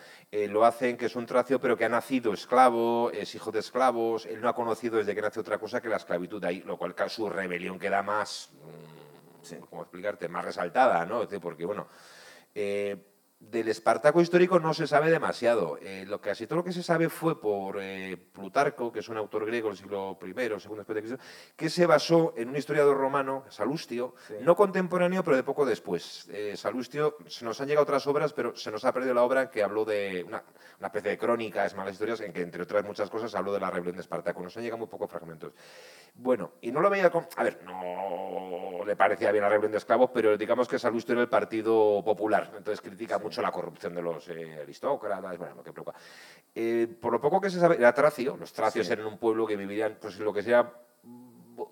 [0.50, 4.26] lo hacen que es un tracio, pero que ha nacido esclavo, es hijo de esclavos,
[4.26, 6.94] él no ha conocido desde que nace otra cosa que la esclavitud ahí, lo cual
[7.08, 9.03] su rebelión queda más, mm,
[9.44, 9.58] Sí.
[9.70, 11.28] ¿cómo explicarte?, más resaltada, ¿no?
[11.42, 11.88] Porque, bueno,
[12.56, 12.98] eh,
[13.50, 15.78] del Espartaco histórico no se sabe demasiado.
[15.82, 19.10] Eh, lo que casi todo lo que se sabe fue por eh, Plutarco, que es
[19.10, 21.24] un autor griego del siglo I, segundo después de Cristo,
[21.56, 24.36] que se basó en un historiador romano, Salustio, Sí.
[24.42, 26.28] no contemporáneo, pero de poco después.
[26.32, 29.50] Eh, Salustio, se nos han llegado otras obras, pero se nos ha perdido la obra
[29.52, 30.44] que habló de una,
[30.80, 33.70] una especie de crónicas, malas historias, en que, entre otras muchas cosas, habló de la
[33.70, 34.42] rebelión de Espartaco.
[34.42, 35.54] Nos han llegado muy pocos fragmentos.
[36.16, 37.28] Bueno, y no lo veía con...
[37.36, 41.22] A ver, no le parecía bien la rebelión de esclavos, pero digamos que Salustio era
[41.22, 45.72] el partido popular, entonces critica mucho la corrupción de los eh, aristócratas, bueno, lo que
[45.74, 45.98] preocupa.
[46.56, 48.94] Eh, por lo poco que se sabe, era tracio, los tracios Sí.
[48.94, 50.72] eran un pueblo que vivirían, pues lo que sea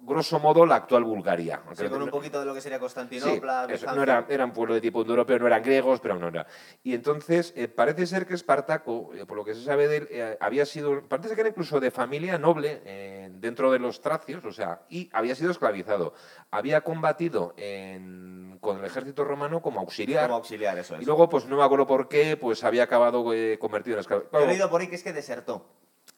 [0.01, 1.61] grosso modo, la actual Bulgaria.
[1.73, 4.51] Sí, con un poquito de lo que sería Constantinopla, sí, eso, no era, era, un
[4.51, 6.47] pueblo de tipo europeo, no eran griegos, pero no era.
[6.83, 10.07] Y entonces, eh, parece ser que Espartaco, eh, por lo que se sabe de él,
[10.11, 12.81] eh, había sido, parece que era incluso de familia noble
[13.33, 16.13] dentro de los tracios, o sea, y había sido esclavizado.
[16.51, 20.25] Había combatido en, con el ejército romano como auxiliar.
[20.25, 21.01] Como auxiliar, eso es.
[21.01, 23.25] Y luego, pues no me acuerdo por qué, pues había acabado
[23.59, 24.23] convertido en esclavo.
[24.33, 25.65] He leído por ahí que es que desertó.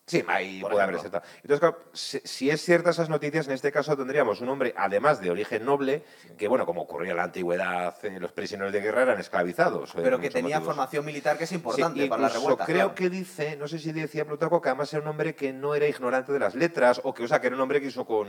[0.05, 4.41] Sí, ahí puede haber Entonces, claro, si, es cierta esas noticias, en este caso tendríamos
[4.41, 6.03] un hombre, además de origen noble,
[6.37, 9.91] que, bueno, como ocurría en la antigüedad, eh, los prisioneros de guerra eran esclavizados.
[9.91, 12.65] Eh, Pero que tenía formación militar que es importante para la revuelta.
[12.65, 15.73] Creo que dice, no sé si decía Plutarco, que además era un hombre que no
[15.73, 18.05] era ignorante de las letras, o que, o sea, que era un hombre que hizo
[18.05, 18.27] con.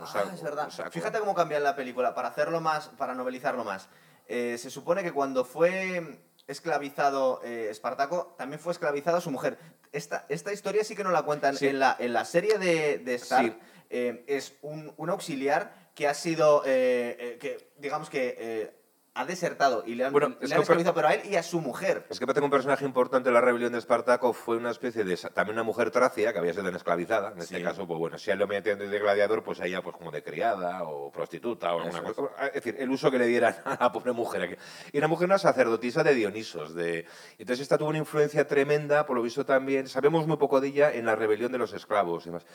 [0.00, 0.68] ah, es verdad.
[0.90, 3.88] Fíjate cómo cambia en la película, para hacerlo más, para novelizarlo más.
[4.26, 9.58] Eh, se supone que cuando fue esclavizado eh, Espartaco, también fue esclavizado su mujer.
[9.92, 13.14] Esta, esta historia sí que no la cuentan en, la, en la serie de, de
[13.14, 13.58] Star.
[13.88, 18.74] Eh, es un, un, auxiliar que ha sido, eh, que digamos que
[19.16, 22.04] ha desertado y le han, bueno, esclavizado, pero a él y a su mujer.
[22.10, 25.04] Es que parece que un personaje importante en la rebelión de Espartaco fue una especie
[25.04, 25.16] de...
[25.16, 27.32] También una mujer tracia que había sido esclavizada.
[27.32, 30.10] En este caso, pues bueno, si él lo metían de gladiador, pues ella pues como
[30.10, 32.46] de criada o prostituta o alguna cosa.
[32.48, 32.54] Es.
[32.54, 34.42] decir, el uso que le dieran a la pobre mujer.
[34.42, 34.54] Aquí.
[34.92, 36.74] Y una mujer, una sacerdotisa de Dionisos.
[36.74, 37.06] De...
[37.38, 40.92] Entonces esta tuvo una influencia tremenda, por lo visto también, sabemos muy poco de ella
[40.92, 42.46] en la rebelión de los esclavos y demás.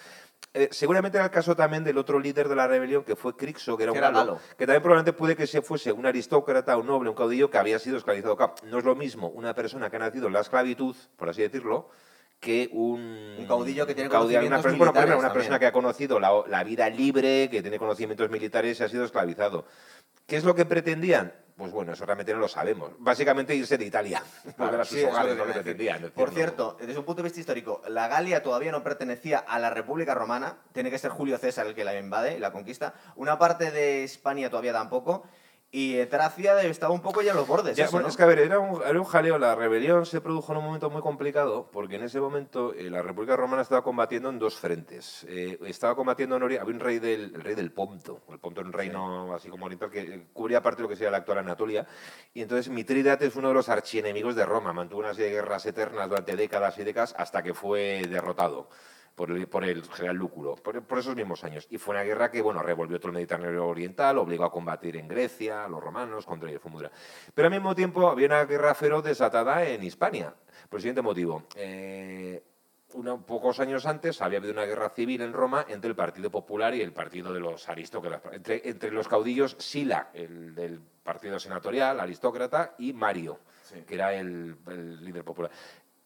[0.53, 3.77] Eh, seguramente era el caso también del otro líder de la rebelión, que fue Crixo,
[3.77, 7.09] que era un galo, que también probablemente puede que se fuese un aristócrata, un noble,
[7.09, 8.37] un caudillo que había sido esclavizado.
[8.63, 11.89] No es lo mismo una persona que ha nacido en la esclavitud, por así decirlo,
[12.39, 16.43] que un, caudillo que tiene conocimientos una persona, militares una persona que ha conocido la,
[16.47, 19.65] la, vida libre, que tiene conocimientos militares y ha sido esclavizado.
[20.25, 21.33] ¿Qué es lo que pretendían?
[21.61, 22.91] Pues bueno, eso realmente no lo sabemos.
[22.97, 24.23] Básicamente irse de Italia,
[24.57, 26.11] volver a sus hogares, lo que pretendían.
[26.15, 29.69] Por cierto, desde un punto de vista histórico, la Galia todavía no pertenecía a la
[29.69, 32.95] República Romana, tiene que ser Julio César el que la invade y la conquista.
[33.15, 35.23] Una parte de España todavía tampoco.
[35.73, 37.79] Y Tracia estaba un poco ya a los bordes.
[37.79, 39.37] Es que, a ver, era un, era un, jaleo.
[39.37, 43.01] La rebelión se produjo en un momento muy complicado, porque en ese momento eh, la
[43.01, 45.25] República Romana estaba combatiendo en dos frentes.
[45.29, 48.19] Eh, estaba combatiendo en Había un rey del, el rey del Ponto.
[48.29, 51.11] El Ponto era un reino así como oriental que cubría parte de lo que sería
[51.11, 51.87] la actual Anatolia.
[52.33, 54.73] Y entonces Mitrídates fue uno de los archienemigos de Roma.
[54.73, 58.67] Mantuvo una serie de guerras eternas durante décadas y décadas hasta que fue derrotado
[59.15, 61.67] por el, por el general Lúculo, por, por, esos mismos años.
[61.69, 65.07] Y fue una guerra que, bueno, revolvió todo el Mediterráneo Oriental, obligó a combatir en
[65.07, 66.91] Grecia, los romanos, contra el Fumudra.
[67.33, 70.33] Pero al mismo tiempo había una guerra feroz desatada en Hispania,
[70.69, 71.43] por el siguiente motivo.
[71.55, 72.43] Eh,
[72.93, 76.73] unos pocos años antes había habido una guerra civil en Roma entre el Partido Popular
[76.75, 78.33] y el Partido de los Aristócratas.
[78.33, 83.39] Entre, entre los caudillos Sila, el del Partido Senatorial, aristócrata, y Mario,
[83.87, 85.51] que era el, el, líder popular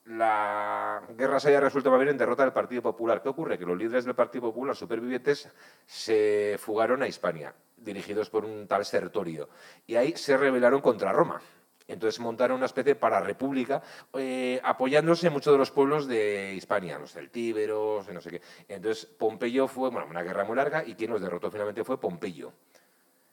[0.05, 3.21] la guerra se haya resuelto más en derrota del Partido Popular.
[3.21, 3.57] ¿Qué ocurre?
[3.57, 5.49] Que los líderes del Partido Popular, supervivientes,
[5.85, 9.49] se fugaron a Hispania, dirigidos por un tal Sertorio,
[9.87, 11.41] y ahí se rebelaron contra Roma.
[11.87, 13.81] Entonces montaron una especie para república,
[14.13, 18.41] eh, apoyándose en muchos de los pueblos de Hispania, los celtíberos, no sé qué.
[18.67, 22.53] Entonces Pompeyo fue, bueno, una guerra muy larga, y quien los derrotó finalmente fue Pompeyo.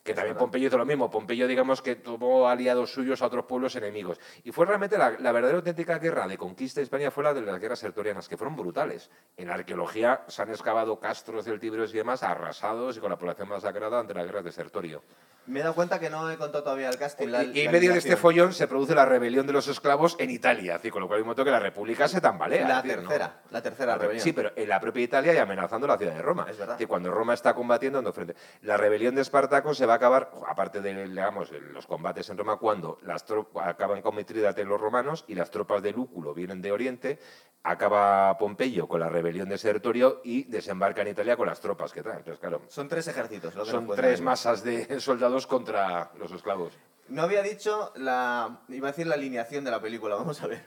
[0.03, 1.09] Que también Pompeyo hizo lo mismo.
[1.09, 4.19] Pompeyo, digamos que tuvo aliados suyos a otros pueblos enemigos.
[4.43, 7.61] Y fue realmente la, verdadera auténtica guerra de conquista de España fue la de las
[7.61, 9.11] guerras sertorianas, que fueron brutales.
[9.37, 13.49] En la arqueología se han excavado castros celtíberos y demás arrasados y con la población
[13.49, 15.03] masacrada ante las guerras de Sertorio.
[15.46, 17.28] Me he dado cuenta que no he contado todavía el casting.
[17.52, 20.81] y, en medio de este follón se produce la rebelión de los esclavos en Italia,
[20.90, 22.68] con lo cual hay un momento que la República se tambalea.
[22.68, 24.22] La tercera, la tercera rebelión.
[24.22, 26.46] Sí, pero en la propia Italia y amenazando la ciudad de Roma.
[26.48, 26.76] Es verdad.
[26.76, 28.35] Que cuando Roma está combatiendo en frente.
[28.62, 32.57] La rebelión de Espartaco se va a acabar, aparte de digamos, los combates en Roma,
[32.59, 33.24] cuando las
[33.61, 37.18] acaban con Mitrídate los romanos y las tropas de Lúculo vienen de Oriente,
[37.64, 42.02] acaba Pompeyo con la rebelión de Sertorio y desembarca en Italia con las tropas que
[42.02, 42.18] traen.
[42.18, 43.55] Entonces, claro, son tres ejércitos.
[43.68, 46.73] son tres masas de soldados contra los esclavos.
[47.09, 48.61] No había dicho la.
[48.68, 50.64] iba a decir la alineación de la película, vamos a ver.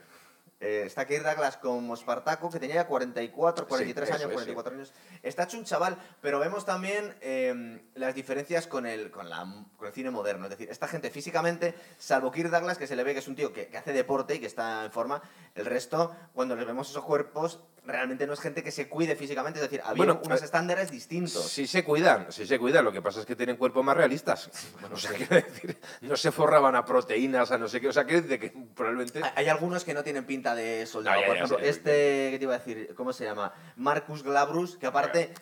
[0.58, 4.92] Eh, está Kirk Douglas como Espartaco, que tenía 44, 43 años, 44 años.
[5.22, 9.44] Está hecho un chaval, pero vemos también em, las diferencias con el, con, la,
[9.76, 10.44] con el cine moderno.
[10.44, 13.36] Es decir, esta gente físicamente, salvo Kirk Douglas, que se le ve que es un
[13.36, 15.20] tío que, que hace deporte y que está en forma,
[15.54, 19.58] el resto, cuando les vemos esos cuerpos, realmente no es gente que se cuide físicamente,
[19.58, 21.48] es decir, había unos eh, estándares distintos.
[21.48, 24.50] Sí se cuidan, sí se cuidan, lo que pasa es que tienen cuerpos más realistas.
[24.92, 28.04] o sea, quiero decir, no se forraban a proteínas, a no sé qué, o sea,
[28.04, 29.20] que, que probablemente...
[29.34, 32.58] Hay algunos que no tienen pinta de soldado, por ejemplo, este, ¿qué te iba a
[32.58, 32.94] decir?
[32.94, 33.52] ¿Cómo se llama?
[33.76, 35.32] Marcus Glabrus, que aparte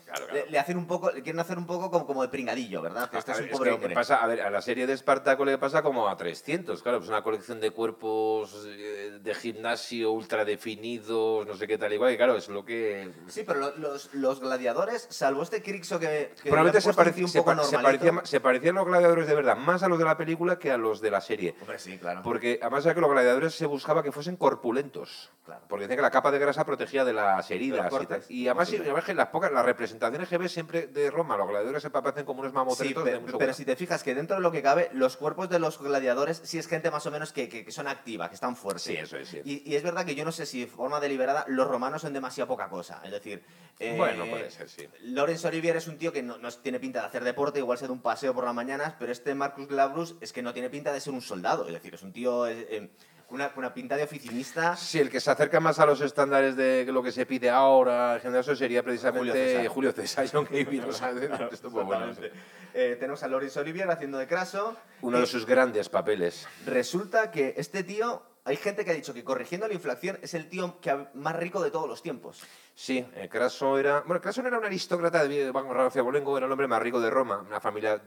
[0.48, 3.10] Le, hacen un poco, le quieren hacer un poco como, como de pringadillo, ¿verdad?
[3.10, 3.94] Que este es un pobre hombre.
[3.94, 7.08] Pasa, a ver, a la serie de Espartaco le pasa como a 300, claro, pues
[7.08, 12.16] una colección de cuerpos eh, de gimnasio ultra definidos, no sé qué tal igual, y
[12.16, 13.10] claro, es lo que...
[13.28, 16.88] Sí, pero lo- los, los gladiadores, salvo este Crixo que, que Probablemente le han se,
[16.88, 18.04] puesto un parec- tío un se poco pa- se normalito.
[18.04, 20.76] parecía- se parecían los gladiadores de verdad más a los de la película que a
[20.76, 21.54] los de la serie.
[21.60, 22.22] Hombre, sí, claro.
[22.22, 25.30] Porque además era que los gladiadores se buscaba que fuesen corpulentos.
[25.44, 25.60] Claro.
[25.68, 27.86] Porque decían que la capa de grasa protegía de las heridas.
[27.86, 28.32] y, cortes, tal.
[28.34, 28.90] y además, sí, posible.
[28.90, 32.24] además que las pocas, las representaciones que ves siempre de Roma, los gladiadores se parecen
[32.24, 34.50] como unos Sí, mamotretos pe- de mucho pero si te fijas que dentro de lo
[34.50, 37.64] que cabe, los cuerpos de los gladiadores sí es gente más o menos que, que-
[37.64, 38.84] que son activa, que están fuertes.
[38.84, 39.40] Sí, eso es, sí.
[39.44, 42.14] Y, y es verdad que yo no sé si de forma deliberada los romanos son
[42.24, 43.00] demasiado poca cosa.
[43.04, 43.42] Es decir,
[43.78, 44.88] eh, Bueno, puede ser, sí.
[45.02, 47.86] Laurence Olivier es un tío que no, no tiene pinta de hacer deporte, igual se
[47.86, 50.92] da un paseo por las mañanas, pero este Marcus Glabrus es que no tiene pinta
[50.92, 51.66] de ser un soldado.
[51.66, 52.90] Es decir, es un tío eh, eh,
[53.26, 54.74] con una, con una pinta de oficinista.
[54.76, 58.14] Sí, el que se acerca más a los estándares de lo que se pide ahora,
[58.14, 60.26] en general, eso sería precisamente Julio César.
[60.32, 60.48] John.
[62.76, 64.76] Eh, tenemos a Laurence Olivier haciendo de craso.
[65.00, 66.48] Uno de sus grandes papeles.
[66.66, 70.48] Resulta que este tío, hay gente que ha dicho que corrigiendo la inflación es el
[70.48, 72.42] tío que más rico de todos los tiempos.
[72.74, 74.02] Sí, eh, Craso era.
[74.02, 77.08] Bueno, Craso no era un aristócrata de Banco Bolengo, era el hombre más rico de
[77.08, 78.02] Roma, una familia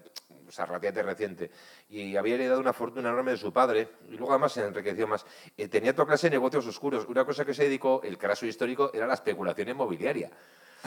[0.47, 1.51] o sea, relativamente reciente.
[1.89, 5.25] Y había heredado una fortuna enorme de su padre, y luego además se enriqueció más.
[5.57, 7.05] Eh, tenía toda clase de negocios oscuros.
[7.07, 10.29] Una cosa que se dedicó, el Craso histórico, era la especulación inmobiliaria.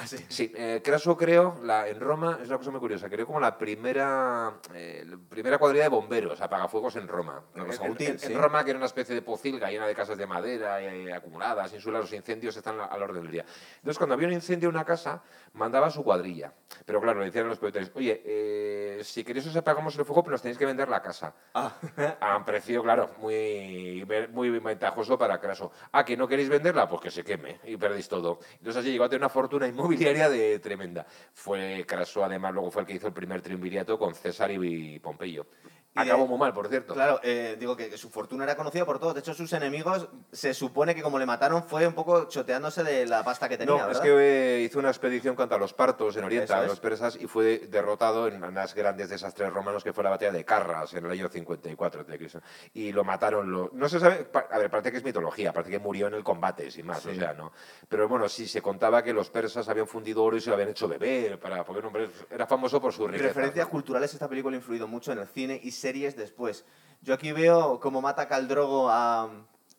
[0.07, 3.57] Sí, eh, Craso creo, la, en Roma, es una cosa muy curiosa, creo como la
[3.59, 7.43] primera, eh, la primera cuadrilla de bomberos, apagafuegos en Roma.
[7.55, 8.35] En- útil, en, en sí.
[8.35, 12.11] Roma, que era una especie de pocilga llena de casas de madera eh, acumuladas, insulares,
[12.11, 13.45] los incendios están al orden del día.
[13.77, 15.23] Entonces, cuando había un incendio en una casa,
[15.55, 16.53] mandaba a su cuadrilla.
[16.87, 20.23] Pero claro, le decían a los propietarios, oye, eh, si queréis os apagamos el fuego,
[20.23, 21.35] pero nos tenéis que vender la casa.
[22.21, 25.73] A un precio, claro, muy, muy ventajoso para Craso.
[25.93, 28.39] Ah, que no queréis venderla, pues que se queme y perdéis todo.
[28.59, 31.07] Entonces así llegó a tener una fortuna de tremenda.
[31.33, 35.47] Fue Craso, además, luego fue el que hizo el primer triunvirato con César y Pompeyo.
[35.95, 36.95] Acabó muy mal, por cierto.
[36.95, 39.15] Claro, eh, digo que, su fortuna era conocida por todos.
[39.15, 43.07] De hecho, sus enemigos se supone que como le mataron fue un poco choteándose de
[43.07, 44.03] la pasta que tenía, No, es ¿verdad?
[44.03, 46.69] que eh, hizo una expedición contra los partos en Oriente, a es.
[46.69, 50.45] los persas, y fue derrotado en unas grandes desastres romanos que fue la batalla de
[50.45, 52.41] Carras en el año 54 de Cristo.
[52.73, 53.51] Y lo mataron.
[53.51, 56.23] Lo, no se sabe, a ver, parece que es mitología, parece que murió en el
[56.23, 57.17] combate, sin más, o Sí.
[57.19, 57.53] sea, ¿no?
[57.89, 60.69] Pero bueno, sí se contaba que los persas habían fundido oro y se lo habían
[60.71, 63.29] hecho beber, para, porque un hombre era famoso por su riqueza.
[63.29, 66.65] Referencias culturales, esta película ha influido mucho en el cine y series después.
[67.03, 69.31] Yo aquí veo cómo mata Caldrogo a,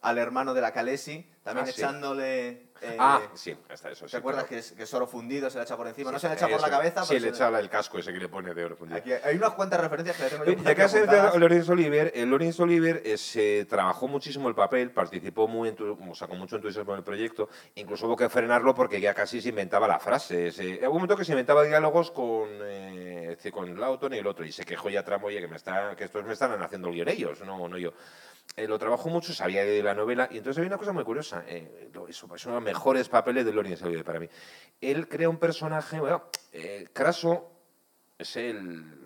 [0.01, 1.79] al hermano de la Calesi, también Ah, sí.
[1.81, 2.49] echándole...
[2.81, 4.05] eh, Ah, sí, está eso.
[4.05, 6.11] ¿Te sí, acuerdas pero- que es, que es oro fundido, se le echa por encima?
[6.11, 6.75] no sí, se le echa por la eso.
[6.77, 8.97] cabeza, Sí, pero le se- echa el casco ese que le pone de oro fundido.
[8.99, 10.51] Aquí hay unas cuantas referencias que le tengo yo.
[10.53, 15.47] Ya que aquí has Olivier, eh, Laurence Olivier eh, se trabajó muchísimo el papel, participó
[15.47, 18.99] muy entu- o sea, con mucho entusiasmo en el proyecto, incluso hubo que frenarlo porque
[18.99, 20.51] ya casi se inventaba la frase.
[20.51, 24.43] Se, hubo un momento que se inventaba diálogos con, eh, con Lauton y el otro,
[24.45, 26.95] y se quejó ya Tramo, oye, que, me está, que estos me están haciendo el
[26.95, 27.93] guion ellos, no, no yo.
[28.55, 31.43] Eh, lo trabajó mucho, sabía de la novela, y entonces había una cosa muy curiosa.
[31.47, 34.27] eh, es uno de los mejores papeles de Laurence Olivier para mí.
[34.81, 37.51] Él crea un personaje, bueno, eh, Craso
[38.17, 39.01] es el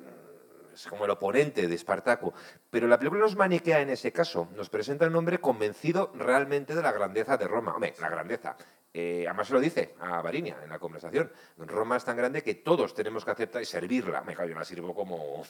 [0.75, 2.33] es como el oponente de Espartaco.
[2.69, 4.49] Pero la película nos maniquea en ese caso.
[4.55, 7.73] Nos presenta un hombre convencido realmente de la grandeza de Roma.
[7.73, 8.57] Hombre, la grandeza.
[8.97, 11.29] Eh, además se lo dice a Varinia en la conversación.
[11.57, 14.21] Roma es tan grande que todos tenemos que aceptar y servirla.
[14.21, 15.43] Me cago, yo la sirvo como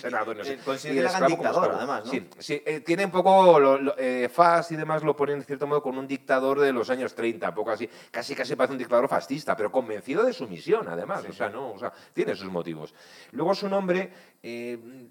[0.00, 0.36] senador.
[0.36, 0.58] No sé.
[0.92, 2.10] Y el dictador, además, ¿no?
[2.10, 5.44] Sí, sí, eh, tiene un poco, lo, lo- eh, Fast y demás lo ponen en
[5.44, 8.72] cierto modo con un dictador de los años 30, un poco así, casi casi parece
[8.72, 12.34] un dictador fascista, pero convencido de su misión, además, o sea, no, o sea, tiene
[12.34, 12.92] sus motivos.
[13.30, 14.12] Luego es un hombre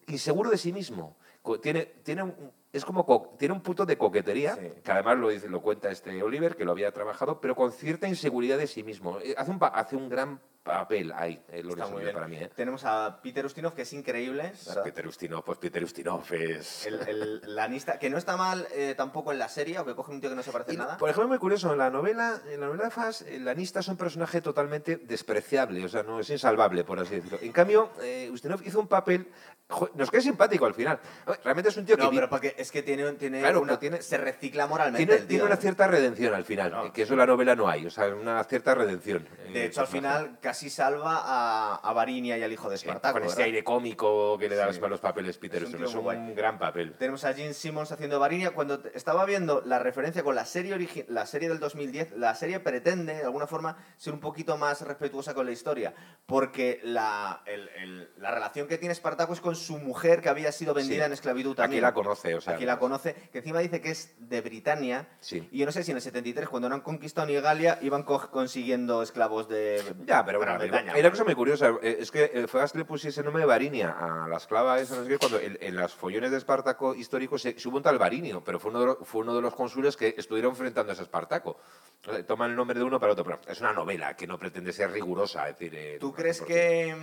[0.07, 1.15] inseguro de sí mismo,
[1.61, 4.71] tiene, tiene un, es como co- tiene un punto de coquetería, Sí.
[4.83, 8.07] que además lo, dice, lo cuenta este Oliver, que lo había trabajado, pero con cierta
[8.07, 9.19] inseguridad de sí mismo.
[9.19, 12.13] Eh, hace, un, hace un gran papel eh, muy Olivier, bien.
[12.13, 12.37] para mí.
[12.37, 12.49] ¿eh?
[12.55, 14.83] Tenemos a Peter Ustinov, que es increíble, ¿verdad?
[14.83, 16.85] Peter Ustinov, pues Peter Ustinov es...
[16.85, 20.21] El, el lanista, que no está mal eh, tampoco en la serie, aunque coge un
[20.21, 20.97] tío que no se parece Y, nada.
[20.97, 23.87] Por ejemplo, muy curioso, en la novela, en la novela de Fass, el Anista es
[23.87, 27.39] un personaje totalmente despreciable, o sea, no es insalvable, por así decirlo.
[27.41, 29.27] En cambio, eh, Ustinov hizo un papel,
[29.69, 30.99] jo, nos queda simpático al final.
[31.43, 34.01] Realmente es un tío que No, pero porque es que tiene, tiene, Claro, una- tiene-
[34.01, 35.27] se recicla moralmente tiene, el tío.
[35.29, 35.57] tiene una ¿eh?
[35.61, 36.85] cierta redención al final, No.
[36.87, 39.27] eh, que eso en la novela no hay, o sea, una cierta redención.
[39.45, 42.75] en De el hecho, al final casi salva a, a Varinia y al hijo de
[42.75, 43.13] Espartaco.
[43.13, 43.45] con este ¿verdad?
[43.45, 44.79] aire cómico que le da Sí.
[44.87, 46.93] los papeles Peter Es un es un gran papel.
[46.97, 48.51] Tenemos a Gene Simmons haciendo Varinia.
[48.51, 53.15] Cuando estaba viendo la referencia con la serie, la serie del 2010, la serie pretende,
[53.15, 55.93] de alguna forma, ser un poquito más respetuosa con la historia.
[56.25, 60.51] Porque la, el- el- la relación que tiene Espartaco es con su mujer, que había
[60.51, 61.05] sido vendida Sí.
[61.07, 61.81] en esclavitud Aquí también.
[61.83, 65.07] la conoce, o sea, Aquí la conoce, que encima dice que es de Britania.
[65.19, 65.47] Sí.
[65.51, 68.03] Y yo no sé si en el 73, cuando no han conquistado ni Galia, iban
[68.03, 69.81] co- consiguiendo esclavos de.
[70.05, 70.93] Ya, pero pero Bretaña.
[70.93, 71.71] hay una cosa muy curiosa.
[71.81, 74.95] eh, Es que eh, Fast le pusiese el nombre de Varinia a la esclava esa,
[74.95, 77.83] no sé qué, cuando en, en las follones de Espartaco históricos se, se hubo un
[77.83, 80.91] tal Varinio, pero fue uno, de los, fue uno de los cónsules que estuvieron enfrentando
[80.91, 81.59] a ese Espartaco.
[82.01, 84.37] O sea, toman el nombre de uno para otro, pero es una novela que no
[84.37, 85.49] pretende ser rigurosa.
[85.49, 86.95] Es decir, eh, ¿Tú crees que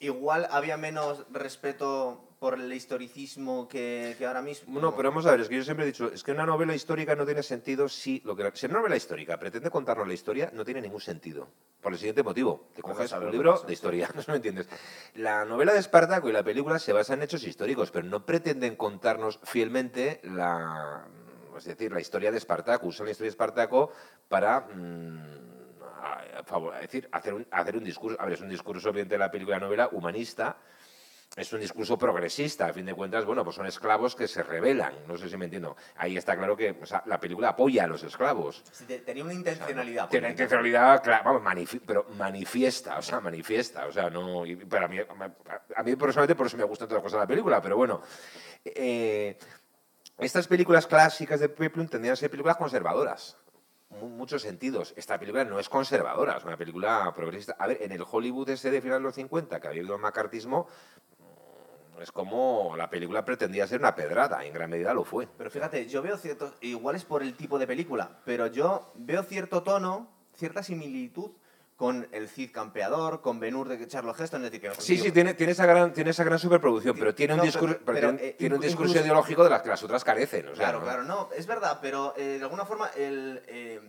[0.00, 4.80] igual había menos respeto por el historicismo que, que ahora mismo?
[4.80, 6.74] No, pero vamos a ver, es que yo siempre he dicho, es que una novela
[6.74, 10.50] histórica no tiene sentido si lo que si una novela histórica pretende contarnos la historia,
[10.54, 11.48] no tiene ningún sentido.
[11.82, 13.66] Por el siguiente motivo, te Pues coges un libro pasa.
[13.66, 14.68] de historia, no me entiendes.
[15.14, 18.76] La novela de Espartaco y la película se basan en hechos históricos, pero no pretenden
[18.76, 21.06] contarnos fielmente la
[21.58, 23.92] es decir, la historia de Espartaco, usan la historia de Espartaco
[24.30, 25.49] para mm,
[26.00, 28.90] a- a favor- es decir, hacer un, hacer un discurso, a ver, es un discurso
[28.90, 30.56] obviamente de la película novela humanista,
[31.36, 34.92] es un discurso progresista, a fin de cuentas, bueno, pues son esclavos que se rebelan,
[35.06, 35.76] no sé si me entiendo.
[35.96, 38.64] Ahí está claro que o sea, la película apoya a los esclavos.
[38.72, 40.08] Sí, te- tenía una intencionalidad.
[40.08, 40.42] Tiene política.
[40.44, 44.44] intencionalidad, cla- vamos, manifi- pero manifiesta, o sea, manifiesta, o sea, no...
[44.44, 47.28] y para mí, a mí personalmente por eso me gustan todas las cosas de la
[47.28, 48.02] película, pero bueno...
[48.64, 49.38] eh,
[50.18, 53.38] estas películas clásicas de Peplum tendrían que ser películas conservadoras.
[53.90, 54.94] Muchos sentidos.
[54.96, 57.56] Esta película no es conservadora, es una película progresista.
[57.58, 60.00] A ver, en el Hollywood ese de finales de los 50, que había habido el
[60.00, 60.68] macartismo,
[61.18, 65.28] mm, es como la película pretendía ser una pedrada, en gran medida lo fue.
[65.36, 69.24] Pero fíjate, yo veo cierto, igual es por el tipo de película, pero yo veo
[69.24, 71.32] cierto tono, cierta similitud
[71.80, 74.98] con el Cid campeador, con Ben Hur de Charles Heston, es decir, que no Sí,
[74.98, 77.98] sí, tiene, tiene, esa gran, tiene esa gran superproducción, pero tiene un discurso, pero- pero
[77.98, 80.42] pero, tiene, eh, tiene un inclu- discurso incluso- ideológico de las que las otras carecen.
[80.48, 80.84] O sea, Claro, ¿no?
[80.84, 83.80] claro, no, es verdad, pero eh, de alguna forma el, eh,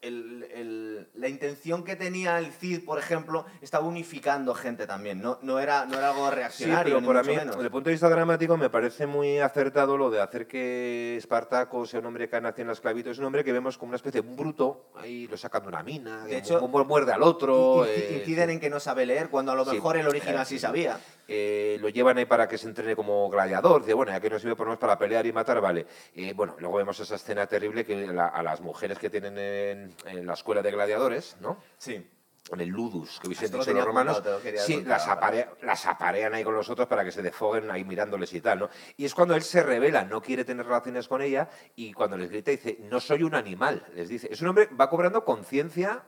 [0.00, 5.38] el- el- la intención que tenía el Cid, por ejemplo, estaba unificando gente también, no,
[5.42, 7.56] no, era, no era algo Sí, reaccionario, pero ni para mí, menos.
[7.56, 11.84] desde el punto de vista dramático, me parece muy acertado lo de hacer que Espartaco
[11.86, 13.10] sea un hombre que ha nacido en la esclavitud.
[13.10, 15.68] Es un hombre que vemos como una especie de un bruto, ahí lo sacan de
[15.68, 17.84] una mina, De hecho, mu- mu- muerde al otro.
[17.84, 18.54] Eh, inciden sí.
[18.54, 20.60] en que no sabe leer, cuando a lo Sí, mejor el original eh, sí sí.
[20.60, 21.00] sabía.
[21.28, 23.82] Eh, lo llevan ahí para que se entrene como gladiador.
[23.82, 25.86] Dice, bueno, ya que no sirve por menos para pelear y matar, vale.
[26.14, 29.94] Eh, bueno, luego vemos esa escena terrible que la- a las mujeres que tienen en,
[30.06, 31.62] en la escuela de gladiadores, ¿no?
[31.76, 32.04] Sí.
[32.50, 36.54] en el ludus, que hubiesen dicho los romanos, lo sí, aparea- las aparean ahí con
[36.54, 38.70] los otros para que se defoguen ahí mirándoles y tal, ¿no?
[38.96, 42.30] Y es cuando él se revela, no quiere tener relaciones con ella y cuando les
[42.30, 44.28] grita dice, no soy un animal, les dice.
[44.32, 46.04] Es un hombre, va cobrando conciencia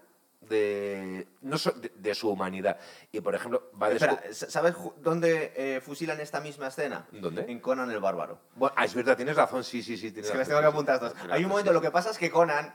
[0.50, 2.78] de, no so- de, de su humanidad.
[3.12, 7.06] Y, por ejemplo, va Espera, ¿sabes dónde eh, fusilan esta misma escena?
[7.12, 7.46] ¿Dónde?
[7.50, 8.38] En Conan el Bárbaro.
[8.56, 10.10] Bueno, ah, es verdad, tienes razón, sí, sí, sí.
[10.12, 10.72] Tienes Es que razón, tengo que sí.
[10.72, 11.12] apuntar.
[11.14, 12.74] Tienes Hay un momento, lo que pasa es que Conan,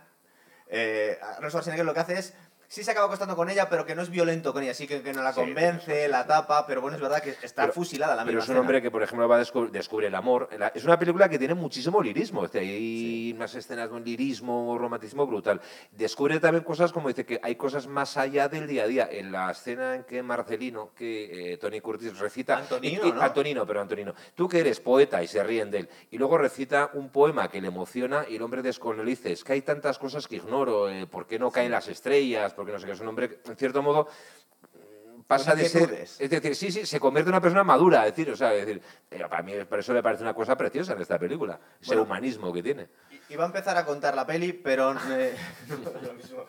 [0.67, 2.33] eh, Arnold Schwarzenegger lo que hace es,
[2.67, 5.01] sí se acaba acostando con ella, pero que no es violento con ella, sí que,
[5.01, 7.73] que no la convence, sí, sí, la tapa, pero bueno, es verdad que está Pero-
[7.73, 8.60] fusilada la Pero misma es un escena.
[8.62, 10.49] hombre que, por ejemplo, va a descu- descubre el amor.
[10.73, 12.45] Es una película que tiene muchísimo lirismo.
[12.45, 15.62] es decir, hay unas escenas de un lirismo, romanticismo brutal.
[15.91, 19.10] Descubre también cosas como dice que hay cosas más allá del día a día.
[19.12, 22.58] En la escena en que Marcelino, que eh, Tony Curtis recita.
[22.58, 23.21] Antonino, y- ¿no?
[23.21, 24.13] Antonino, pero Antonino.
[24.36, 25.89] Tú que eres poeta y se ríen de él.
[26.12, 29.62] Y luego recita un poema que le emociona y el hombre dice: Es que hay
[29.62, 30.89] tantas cosas que ignoro.
[30.89, 32.54] eh, ¿Por qué no caen las estrellas?
[32.55, 32.93] ¿Por qué no sé qué?
[32.93, 34.07] Es un hombre en cierto modo
[35.27, 38.31] pasa de ser, es decir, sí, sí, se convierte en una persona madura, es decir,
[38.31, 38.81] o sea, es decir,
[39.27, 42.03] para mí por eso me parece una cosa preciosa en esta película, ese Bueno.
[42.03, 42.87] humanismo que tiene.
[43.29, 45.35] Iba a empezar a contar la peli, pero eh,
[46.03, 46.45] lo mismo.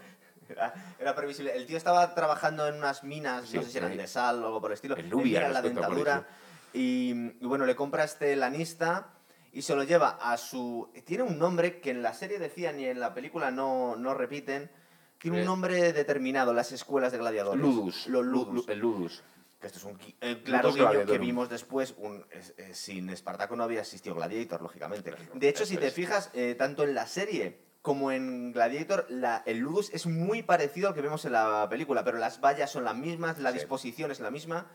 [0.48, 1.56] Era, era previsible.
[1.56, 4.46] El tío estaba trabajando en unas minas, Sí, no sé si eran de sal o
[4.46, 4.96] algo por el estilo.
[4.96, 6.26] En le Nubia, nos la dentadura
[6.72, 9.14] y, y bueno, le compra este lanista
[9.52, 10.92] y se lo lleva a su...
[11.04, 14.70] Tiene un nombre que en la serie decían y en la película no, no repiten.
[15.18, 15.40] Tiene Eh.
[15.40, 17.60] un nombre determinado, las escuelas de gladiadores.
[17.60, 18.06] Ludus.
[18.08, 18.66] Los Lu- ludus.
[18.66, 19.22] Lu- el Ludus.
[19.60, 21.94] Que esto es un eh, claro guiño que vimos después.
[21.98, 25.14] Un, es- eh, sin Espartaco no había existido Gladiator, lógicamente.
[25.34, 29.58] De hecho, si te fijas, eh, tanto en la serie como en Gladiator, la- el
[29.58, 32.96] Ludus es muy parecido al que vemos en la película, pero las vallas son las
[32.96, 33.58] mismas, la Sí.
[33.58, 34.66] disposición es la misma.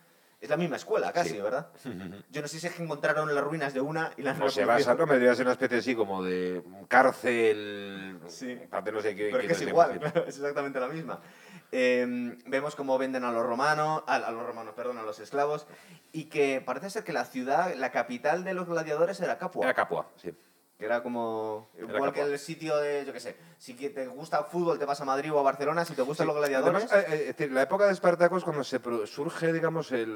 [0.41, 1.39] Es la misma escuela, casi, Sí.
[1.39, 1.67] ¿verdad?
[2.31, 4.65] Yo no sé si es que encontraron las ruinas de una y las No se
[4.65, 8.59] basa, no me debería ser una especie así como de cárcel, Sí.
[8.69, 9.29] para no sé qué.
[9.31, 11.19] Pero es que igual, claro, es exactamente la misma.
[11.71, 15.67] Eh, vemos cómo venden a los romanos, a, a los romanos, perdón, a los esclavos,
[16.11, 19.65] y que parece ser que la ciudad, la capital de los gladiadores era Capua.
[19.65, 20.33] Era Capua, sí.
[20.81, 24.39] Que era como Era igual que el sitio de, yo qué sé, si te gusta
[24.39, 27.07] el fútbol te vas a Madrid o a Barcelona, si te gustan los gladiadores, Además,
[27.13, 30.15] eh, eh, la época de Espartaco es cuando se surge, digamos, el,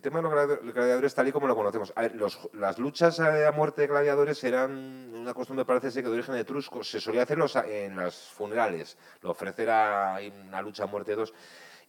[0.00, 1.92] tema de los gladi- los gladiadores tal y como lo conocemos.
[1.94, 6.08] A ver, los- las luchas a, muerte de gladiadores eran una costumbre, parece ser que
[6.08, 6.82] de origen etrusco.
[6.82, 11.34] Se solía hacerlos a- en los funerales, lo ofrecer a una lucha a muerte dos.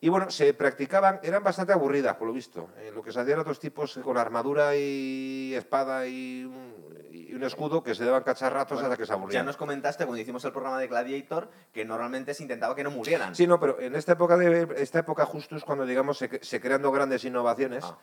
[0.02, 2.70] Y bueno, se practicaban, eran bastante aburridas, por lo visto.
[2.78, 6.50] Eh, lo que se hacían otros tipos con armadura y espada y,
[7.28, 9.46] y un escudo que se daban cacharrazos Bueno, hasta que se Ya aburrían.
[9.46, 13.36] nos comentaste cuando hicimos el programa de Gladiator que normalmente se intentaba que no murieran.
[13.36, 16.62] Sí, no, pero en esta época, de, esta época justo es cuando, digamos, se, se
[16.62, 17.84] crean dos grandes innovaciones.
[17.86, 17.98] Ah.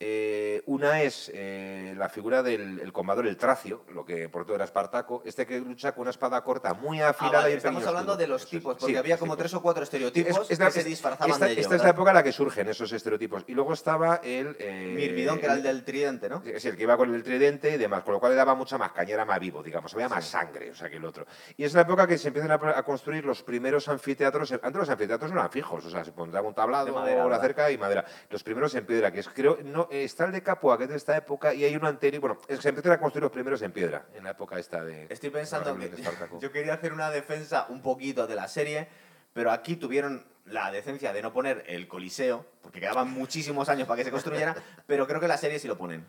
[0.00, 4.54] Eh, una es eh, la figura del el combador, el tracio, lo que por todo
[4.54, 7.56] era Espartaco, este que lucha con una espada corta muy Ah, afilada vale, y un
[7.58, 9.38] estamos hablando de los tipos, Sí, porque había como tipos.
[9.38, 11.60] tres o cuatro estereotipos es- es la- que se disfrazaban esta, de ello.
[11.62, 13.42] esta es la época en la que surgen esos estereotipos.
[13.48, 14.54] Y luego estaba el...
[14.60, 16.42] Eh, Mirmidón, que era el del tridente, ¿no?
[16.44, 18.78] es el que iba con el tridente y demás, con lo cual le daba mucha
[18.78, 21.26] más caña, era más vivo, digamos, había más sangre, o sea, que el otro.
[21.56, 24.52] Y es la época que se empiezan a, a construir los primeros anfiteatros.
[24.52, 27.40] Antes los anfiteatros no eran fijos, o sea, se pondrá un tablado De madera, ¿verdad?
[27.40, 28.04] cerca y madera.
[28.30, 30.96] Los primeros en piedra, que es, creo, no, está el de Capua, que es de
[30.96, 33.72] esta época, y hay uno anterior, bueno, es- se empiezan a construir los primeros en
[33.72, 35.06] piedra, en la época esta de...
[35.10, 35.90] Estoy pensando que
[36.40, 38.88] yo quería hacer una defensa un poquito de la serie,
[39.32, 43.98] pero aquí tuvieron la decencia de no poner el Coliseo, porque quedaban muchísimos años para
[43.98, 44.54] que se construyera,
[44.86, 46.06] pero creo que la serie sí lo ponen.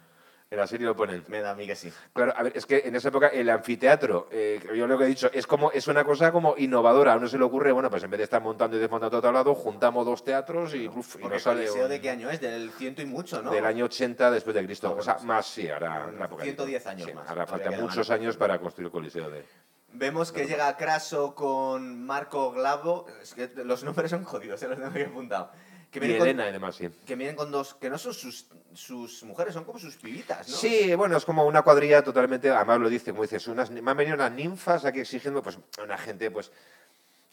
[0.52, 1.24] En la serie lo ponen.
[1.28, 1.94] Me da a mí que sí.
[2.12, 5.08] Claro, a ver, es que en esa época el anfiteatro, eh, yo lo que he
[5.08, 7.14] dicho, es como es una cosa como innovadora.
[7.14, 9.22] A uno se le ocurre, bueno, pues en vez de estar montando y desmontando todo
[9.22, 12.32] tablado, juntamos dos teatros y, uf, y nos el sale Coliseo un- de qué año
[12.32, 13.52] es, del ciento y mucho, ¿no?
[13.52, 14.96] del año 80 después de Cristo.
[14.98, 17.80] O sea, bueno, más sí, ahora la época de- 110 años sí, más, Ahora faltan
[17.80, 18.36] muchos años.
[18.36, 19.46] para construir el Coliseo de...
[19.92, 23.06] Vemos que llega Craso con Marco Glavo.
[23.22, 25.52] Es que los nombres son jodidos, se los tengo aquí apuntado.
[25.92, 26.88] Que Y con, Elena y demás, sí.
[27.06, 30.56] que vienen con dos, que no son sus, sus mujeres, son como sus pibitas, ¿no?
[30.56, 33.98] Sí, bueno, es como una cuadrilla totalmente, además lo dice, como dices, unas, me han
[33.98, 36.52] venido unas ninfas aquí exigiendo, pues, una gente, pues,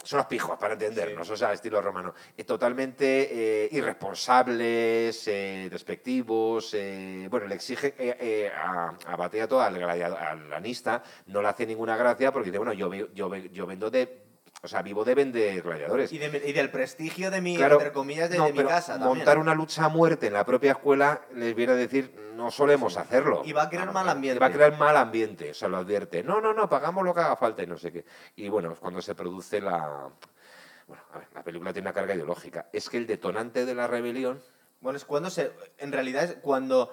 [0.02, 2.14] son los pijos, para entendernos, o sea, estilo romano.
[2.36, 9.60] Y totalmente eh, irresponsables, eh, despectivos, eh, bueno, le exige eh, eh, a, a Bateato,
[9.60, 13.90] al, al lanista, no le hace ninguna gracia porque dice, bueno, yo, yo, yo vendo
[13.90, 14.25] de...
[14.66, 16.12] O sea, vivo de vender gladiadores.
[16.12, 18.68] Y, de- y del prestigio de mi, Claro, entre comillas, de, no, de mi pero
[18.70, 19.38] casa montar también.
[19.42, 23.42] una lucha a muerte en la propia escuela les viene a decir no solemos hacerlo.
[23.44, 24.38] Y va a crear Ah, mal ambiente.
[24.38, 26.24] y Va a crear mal ambiente, se lo advierte.
[26.24, 28.04] No, no, no, pagamos lo que haga falta y no sé qué.
[28.34, 30.08] Y bueno, es cuando se produce la...
[30.88, 32.68] Bueno, a ver, la película tiene una carga ideológica.
[32.72, 34.42] Es que el detonante de la rebelión...
[34.80, 35.52] Bueno, es cuando se.
[35.78, 36.90] En realidad es cuando.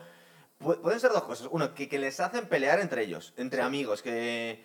[0.60, 1.48] pu- Pueden ser dos cosas.
[1.52, 3.66] Uno, que, que les hacen pelear entre ellos, entre Sí.
[3.66, 4.02] amigos.
[4.04, 4.64] Que.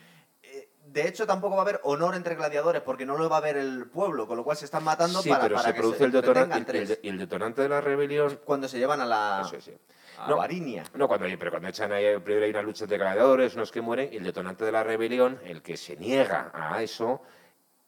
[0.93, 3.57] De hecho, tampoco va a haber honor entre gladiadores porque no lo va a ver
[3.57, 5.99] el pueblo, con lo cual se están matando sí, para, pero para se que produce
[5.99, 8.41] se el detonante, el, detonante de la rebelión...
[8.45, 9.43] Cuando se llevan a la.
[9.45, 9.77] Eso es, sí.
[10.19, 10.37] a No.
[10.39, 10.85] Varinia.
[10.95, 14.09] No, cuando, pero cuando echan ahí, primero hay una lucha de gladiadores, unos que mueren,
[14.13, 17.21] y el detonante de la rebelión, el que se niega a eso,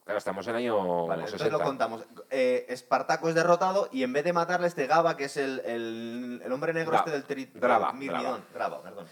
[0.05, 1.57] claro, estamos en el año Vale, entonces 60.
[1.57, 2.05] lo contamos.
[2.29, 6.41] Eh, Espartaco es derrotado y en vez de matarle este Gaba, que es el, el-
[6.45, 7.51] el hombre negro Dra- este del tri...
[7.95, 9.07] Mirmidón, Draba, perdón.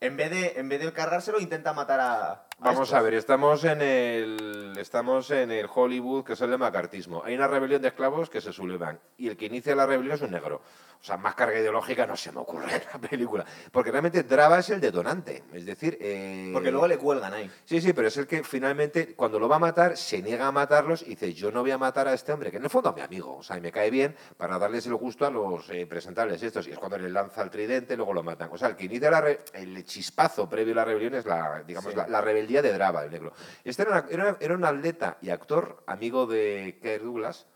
[0.00, 2.45] En vez, de, en vez de cargárselo, intenta matar a.
[2.58, 7.22] Vamos a ver, estamos en el estamos en el Hollywood que es el de macartismo.
[7.24, 10.22] Hay una rebelión de esclavos que se sublevan y el que inicia la rebelión es
[10.22, 10.62] un negro.
[10.98, 14.58] O sea, más carga ideológica no se me ocurre en la película, porque realmente Drava
[14.58, 17.48] es el detonante, es decir, eh, Porque luego le cuelgan ahí.
[17.66, 20.52] Sí, sí, pero es el que finalmente, cuando lo va a matar, se niega a
[20.52, 22.88] matarlos y dice, yo no voy a matar a este hombre, que en el fondo
[22.90, 25.68] es mi amigo, o sea, y me cae bien para darles el gusto a los
[25.68, 26.66] eh, presentables estos.
[26.66, 28.48] Y es cuando le lanza el tridente, luego lo matan.
[28.50, 31.62] O sea, el que inicia la re- el chispazo previo a la rebelión es la,
[31.64, 31.96] digamos, Sí.
[31.96, 33.32] la, la rebeldía de Drava, el negro.
[33.64, 37.46] Este era, una- era, era un atleta y actor, amigo de Kirk Douglas,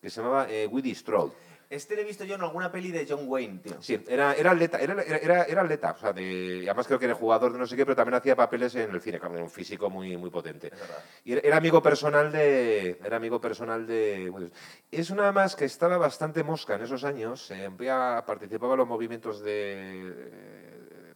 [0.00, 1.32] que se llamaba eh, Woody Strode.
[1.70, 3.82] Este le he visto yo en alguna peli de John Wayne, tío.
[3.82, 7.04] Sí, era, era atleta, era, era, era- era atleta, o sea, de, además creo que
[7.04, 9.50] era jugador de no sé qué, pero también hacía papeles en el cine, era un
[9.50, 10.70] físico muy, muy potente.
[11.24, 12.98] Y era, amigo personal de.
[13.04, 14.30] Era amigo personal de.
[14.30, 14.46] bueno,
[14.90, 17.50] Es una más que estaba bastante mosca en esos años.
[17.50, 17.68] eh,
[18.26, 20.14] participaba en los movimientos de.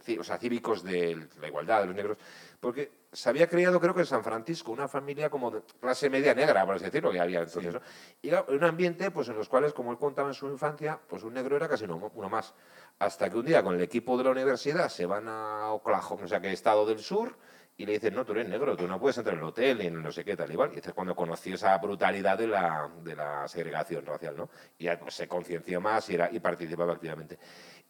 [0.07, 2.19] eh, o sea, cívicos de la igualdad de los negros.
[2.63, 6.33] Porque se había criado, creo que en San Francisco, una familia como de clase media
[6.33, 7.75] negra, por así decirlo, que había entonces.
[7.75, 7.81] ¿no?
[8.23, 11.25] Y era un ambiente pues, en los cuales, como él contaba en su infancia, pues
[11.25, 12.55] un negro era casi uno, uno más.
[13.01, 16.29] Hasta que un día con el equipo de la universidad se van a Oklahoma, o
[16.29, 17.37] sea, que estado del sur,
[17.77, 20.01] y le dicen, no, tú eres negro, tú no puedes entrar en el hotel, en
[20.01, 20.71] no sé qué, tal y igual.
[20.73, 24.51] Y es cuando conoció esa brutalidad de la, de la segregación racial, ¿no?
[24.79, 27.41] Y ya pues, se concienció más y, era, y participaba activamente.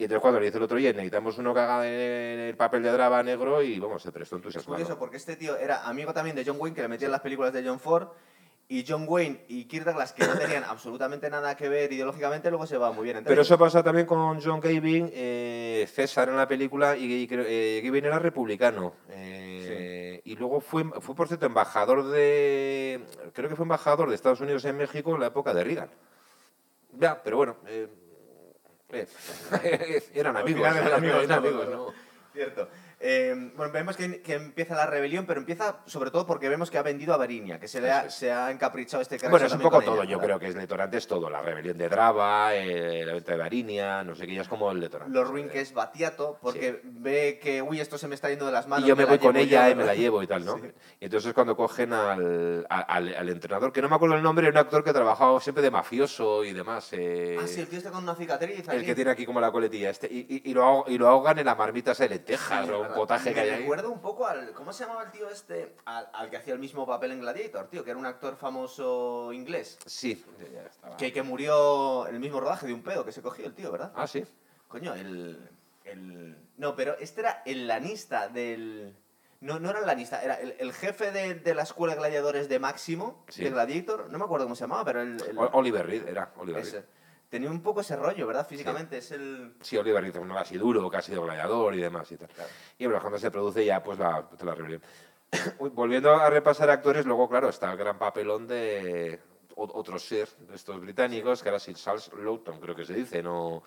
[0.02, 2.90] Y entonces cuando le dice el otro, oye, necesitamos uno que haga el papel de
[2.90, 4.74] drama negro y, vamos, se prestó Es entusiasmado.
[4.74, 7.20] curioso porque este tío era amigo también de John Wayne, que le metía en las
[7.20, 8.08] películas de John Ford.
[8.66, 12.66] Y John Wayne y Kirk Douglas, que no tenían absolutamente nada que ver ideológicamente, luego
[12.66, 16.48] se va muy bien Pero eso pasa también con John Gavin, eh, César en la
[16.48, 18.94] película, y, y eh, Gavin era republicano.
[19.08, 23.04] eh, Y luego fue, fue, por cierto, embajador de.
[23.34, 25.90] Creo que fue embajador de Estados Unidos en México en la época de Reagan.
[26.98, 27.56] Ya, pero bueno.
[30.14, 31.48] eran amigos, final eran eran amigos, eran ¿no?
[31.48, 31.94] amigos, ¿no?
[32.32, 32.68] Cierto.
[33.04, 36.78] Eh, bueno, vemos que, que empieza la rebelión, pero empieza sobre todo porque vemos que
[36.78, 39.60] ha vendido a Varinia, que se, le ha, se ha encaprichado este Bueno, es un
[39.60, 41.28] poco todo, ella, yo creo que es detonante, es todo.
[41.28, 44.70] La rebelión de Drava, eh, la venta de Varinia, no sé qué, ya es como
[44.70, 45.12] el detonante.
[45.12, 48.52] Lo ruin que es Batiato, porque ve que, uy, esto se me está yendo de
[48.52, 48.84] las manos.
[48.86, 50.52] Y yo me voy con ella y me la llevo y tal, ¿no?
[50.62, 50.68] Sí.
[51.00, 54.22] Y entonces es cuando cogen al, a- al, al entrenador, que no me acuerdo el
[54.22, 56.88] nombre, era un actor que trabajaba siempre de mafioso y demás.
[56.92, 58.68] eh, Ah, sí, el tío está con una cicatriz.
[58.68, 60.06] el que tiene aquí como la coletilla este.
[60.08, 62.70] Y, y- y lo, y lo ahogan en la marmita esa de lentejas Sí.
[62.94, 63.60] Potaje Me que hay ahí.
[63.60, 64.52] recuerda un poco al.
[64.52, 65.76] ¿Cómo se llamaba el tío este?
[65.84, 69.32] Al, al que hacía el mismo papel en Gladiator, tío, que era un actor famoso
[69.32, 69.78] inglés.
[69.86, 70.96] Sí, ya estaba.
[70.96, 73.70] Que, que murió en el mismo rodaje de un pedo que se cogió el tío,
[73.72, 73.92] ¿verdad?
[73.94, 74.24] Ah, sí.
[74.68, 75.50] Coño, el,
[75.84, 78.96] el- No, pero este era el lanista del...
[79.40, 82.48] No, no era el lanista, era el, el jefe de, de la escuela de gladiadores
[82.48, 83.42] de Máximo, Sí.
[83.42, 84.08] de Gladiator.
[84.08, 85.18] No me acuerdo cómo se llamaba, pero el...
[85.52, 86.84] Oliver Reed, era Oliver ese.
[87.32, 88.46] Tenía un poco ese rollo, ¿verdad?
[88.46, 89.54] Físicamente, es el...
[89.62, 92.28] Sí, Oliver Reed, uno así duro, que ha sido gladiador y demás y tal.
[92.28, 92.50] Claro.
[92.76, 94.82] Y bueno, cuando se produce ya pues la, la rebelión.
[95.72, 99.18] Volviendo a repasar actores, luego, claro, está el gran papelón de
[99.56, 103.62] otro ser de estos británicos, que ahora Sir Charles Lawton, creo que se dice, no...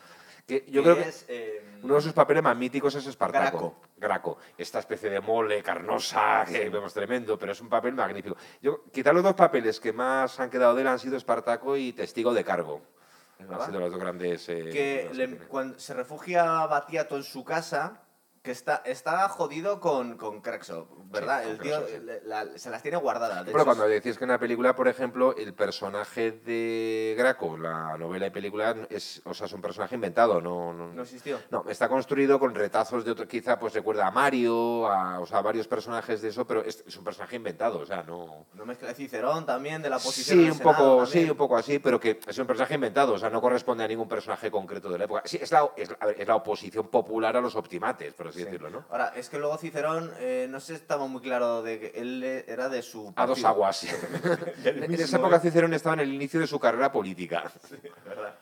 [0.46, 3.58] Que yo creo que eh, uno de sus papeles más míticos es Espartaco.
[3.58, 3.76] Graco.
[3.98, 4.38] Graco.
[4.60, 8.38] Esta especie de mole carnosa que vemos tremendo, pero es un papel magnífico.
[8.62, 11.94] Yo, quizá los dos papeles que más han quedado de él han sido Espartaco y
[11.94, 12.94] Testigo de Cargo.
[13.40, 13.66] ¿Verdad?
[13.68, 14.50] sido los dos grandes...
[14.50, 18.02] eh, que le- cuando se refugia Batiato en su casa,
[18.46, 21.42] que está, está jodido con, con Crackshot, ¿verdad?
[21.42, 22.20] con el tío Crackshot, sí.
[22.26, 23.40] la- se las tiene guardadas.
[23.40, 27.58] de Pero hecho, cuando decís que en la película, por ejemplo, el personaje de Graco,
[27.58, 31.40] la novela y película, es, o sea, es un personaje inventado, no, no, no existió.
[31.50, 35.40] no, está construido con retazos de otro, quizá pues recuerda a Mario, a, o sea,
[35.40, 38.46] a varios personajes de eso, pero es, es un personaje inventado, o sea, no...
[38.54, 41.26] No mezcla Cicerón también, de la posición Sí, un Senado poco, también.
[41.26, 43.88] sí, un poco así, pero que es un personaje inventado, o sea, no corresponde a
[43.88, 45.24] ningún personaje concreto de la época.
[45.26, 48.46] Sí, es la, es, ver, es la oposición popular a los optimates, por así Sí.
[48.46, 48.86] decirlo, ¿no?
[48.90, 52.70] Ahora, es que luego Cicerón, eh, no sé, estaba muy claro de que él era
[52.70, 53.84] de su A dos partido, aguas.
[54.66, 55.40] En esa época.
[55.40, 57.44] Cicerón estaba en el inicio de su carrera política.
[58.06, 58.36] ¿verdad?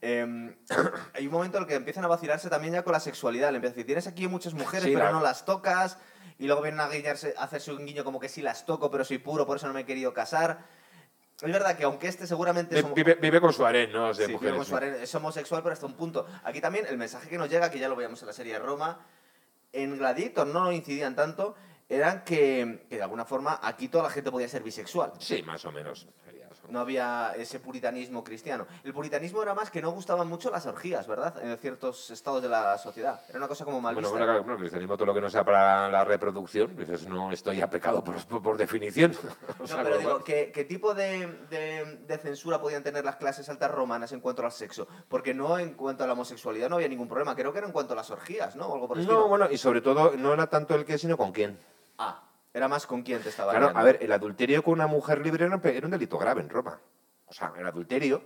[0.00, 0.56] Eh,
[1.14, 3.50] hay un momento en el que empiezan a vacilarse también ya con la sexualidad.
[3.50, 5.98] Le empiezan a decir, tienes aquí muchas mujeres, Sí, pero la- no las tocas.
[6.38, 9.04] Y luego vienen a, guiñarse, a hacerse un guiño como que sí las toco, pero
[9.04, 10.64] soy puro, por eso no me he querido casar.
[11.40, 14.08] Es verdad que aunque este seguramente es Vive, vive con su harén, ¿no?
[14.08, 16.24] De Sí, mujeres, Diego Suárez es homosexual, pero hasta un punto.
[16.44, 19.00] Aquí también el mensaje que nos llega, que ya lo veíamos en la serie Roma,
[19.72, 21.54] en Gladiator no lo incidían tanto,
[21.88, 25.12] eran que, que de alguna forma aquí toda la gente podía ser bisexual.
[25.18, 26.06] Sí, más o menos.
[26.72, 28.66] No había ese puritanismo cristiano.
[28.82, 31.34] El puritanismo era más que no gustaban mucho las orgías, ¿verdad?
[31.44, 33.20] En ciertos estados de la sociedad.
[33.28, 34.24] Era una cosa como mal Bueno, vista.
[34.38, 37.68] bueno, el cristianismo, todo lo que no sea para la reproducción, dices, no estoy ya
[37.68, 39.12] pecado por, por- definición.
[39.58, 42.82] O No, sea, pero con lo digo, ¿qué, qué tipo de, de- de censura podían
[42.82, 44.88] tener las clases altas romanas en cuanto al sexo?
[45.08, 47.36] Porque no en cuanto a la homosexualidad no había ningún problema.
[47.36, 48.66] Creo que era en cuanto a las orgías, ¿no?
[48.68, 49.28] O algo por el No, estilo.
[49.28, 51.58] bueno, y sobre todo, no era tanto el qué, sino con quién.
[51.98, 52.22] Ah,
[52.54, 55.44] era más con quién te estaba Claro, a ver, el adulterio con una mujer libre
[55.46, 56.80] era un, pe- era un delito grave en Roma.
[57.26, 58.22] O sea, el adulterio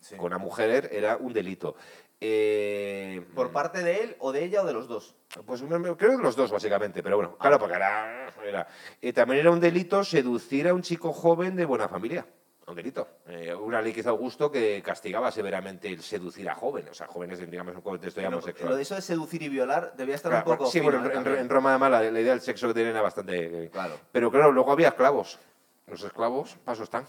[0.00, 0.16] Sí.
[0.16, 1.74] con una mujer era un delito.
[2.20, 5.16] Eh, ¿Por parte de él o de ella o de los dos?
[5.44, 8.26] Pues creo que los dos, básicamente, pero bueno, claro, porque era.
[8.44, 8.68] era-
[9.02, 12.26] eh, también era un delito seducir a un chico joven de buena familia.
[12.68, 13.08] Un delito.
[13.26, 17.06] Eh, una ley que hizo Augusto que castigaba severamente el seducir a jóvenes, o sea,
[17.06, 18.70] jóvenes, en, digamos, un contexto ya Lo, homosexual.
[18.70, 20.70] lo de eso de seducir y violar debía estar Claro, un poco.
[20.70, 21.12] sí, bueno, ¿eh?
[21.14, 23.64] en, en- en Roma además la, la idea del sexo que tienen era bastante...
[23.64, 23.94] eh, Claro.
[24.12, 25.38] Pero claro, luego había esclavos.
[25.86, 27.06] Los esclavos, paso están.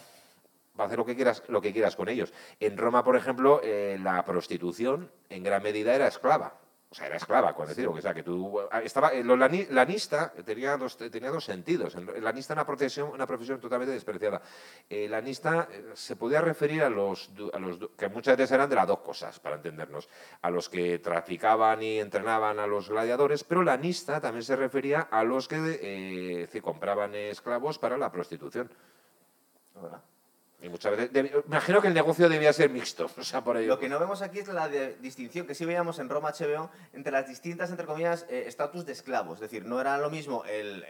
[0.77, 2.31] Para hacer lo que quieras, lo que quieras con ellos.
[2.61, 6.53] En Roma, por ejemplo, eh, la prostitución en gran medida era esclava.
[6.91, 7.91] O sea, era esclava, con decirlo.
[7.91, 8.59] O sea, que tú...
[8.83, 11.93] Estaba, eh, lo lani- lanista tenía dos, tenía dos sentidos.
[11.93, 14.41] En- El lanista era una profesión, una profesión totalmente despreciada.
[14.89, 18.75] El lanista eh, se podía referir a los, a los que muchas veces eran de
[18.75, 20.09] las dos cosas, para entendernos.
[20.41, 25.23] A los que traficaban y entrenaban a los gladiadores, pero lanista también se refería a
[25.23, 28.71] los que eh, se compraban esclavos para la prostitución.
[29.75, 30.01] ¿Verdad?
[30.61, 30.67] Y
[31.47, 33.09] imagino que el negocio debía ser mixto.
[33.17, 33.67] O sea, por ello.
[33.69, 36.69] Lo que no vemos aquí es la de- distinción que sí veíamos en Roma HBO
[36.93, 39.35] entre las distintas, entre comillas, eh, estatus de esclavos.
[39.35, 40.83] Es decir, no era lo mismo el-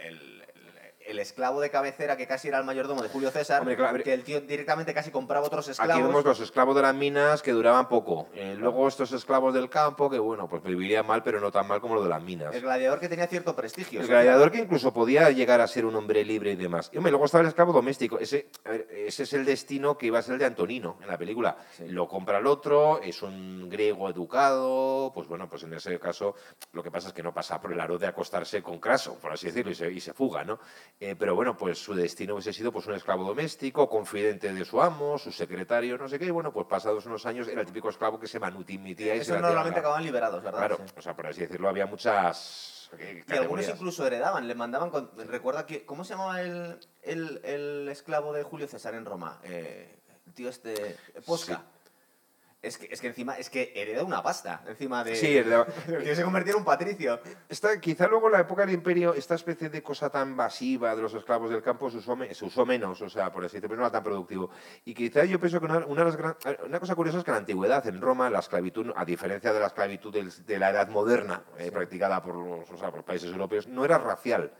[1.09, 4.13] el- esclavo de cabecera que casi era el mayordomo de Julio César, Hombre, claro, que
[4.13, 5.95] el tío directamente casi compraba otros esclavos.
[5.95, 8.27] Aquí vemos los esclavos de las minas que duraban poco.
[8.33, 11.81] Eh, luego estos esclavos del campo que, bueno, pues vivirían mal, pero no tan mal
[11.81, 12.55] como los de las minas.
[12.55, 14.01] El gladiador que tenía cierto prestigio.
[14.01, 16.89] El gladiador que incluso podía llegar a ser un hombre libre y demás.
[16.93, 18.17] Y hombre, luego estaba el esclavo doméstico.
[18.19, 21.07] Ese, a ver, ese es el destino que iba a ser el de Antonino en
[21.07, 21.57] la película.
[21.77, 21.87] Sí.
[21.89, 25.11] Lo compra el otro, es un griego educado.
[25.13, 26.35] Pues bueno, pues en ese caso
[26.73, 29.31] lo que pasa es que no pasa por el aro de acostarse con Craso, por
[29.33, 30.59] así decirlo, y se, y se fuga, ¿no?
[31.01, 34.81] Eh, pero bueno, pues su destino hubiese sido pues un esclavo doméstico, confidente de su
[34.81, 36.25] amo, su secretario, no sé qué.
[36.25, 39.21] Y bueno, pues pasados unos años era el típico esclo que se manumitía y se
[39.23, 39.89] Esos la normalmente tiraba.
[39.95, 40.59] acaban liberados, ¿verdad?
[40.59, 40.93] Claro, Sí.
[40.97, 44.89] o sea, por así decirlo, había muchas ¿qué Y algunos incluso heredaban, le mandaban.
[44.89, 45.85] Con, recuerda que.
[45.85, 49.39] ¿Cómo se llamaba el, el, el esclavo de Julio César en Roma?
[49.43, 50.97] Eh, el tío este.
[51.25, 51.55] Posca.
[51.55, 51.78] Sí.
[52.61, 55.15] Es que, es que encima, es que hereda una pasta encima de.
[55.15, 55.41] Sí,
[56.03, 57.21] tío se convirtió en un patricio.
[57.47, 61.01] Está, quizá luego en la época del imperio, esta especie de cosa tan masiva de
[61.01, 63.81] los esclavos del campo se usó, se usó menos, o sea, por así decirlo, pero
[63.81, 64.49] no era tan productivo.
[64.83, 66.35] Y quizá yo pienso que una, una, de las gran-
[66.65, 69.59] una cosa curiosa es que en la antigüedad, en Roma, la esclavitud, a diferencia de
[69.61, 73.31] la esclavitud de la edad moderna, eh, practicada por los, o sea, por los países
[73.31, 74.51] europeos, no era racial.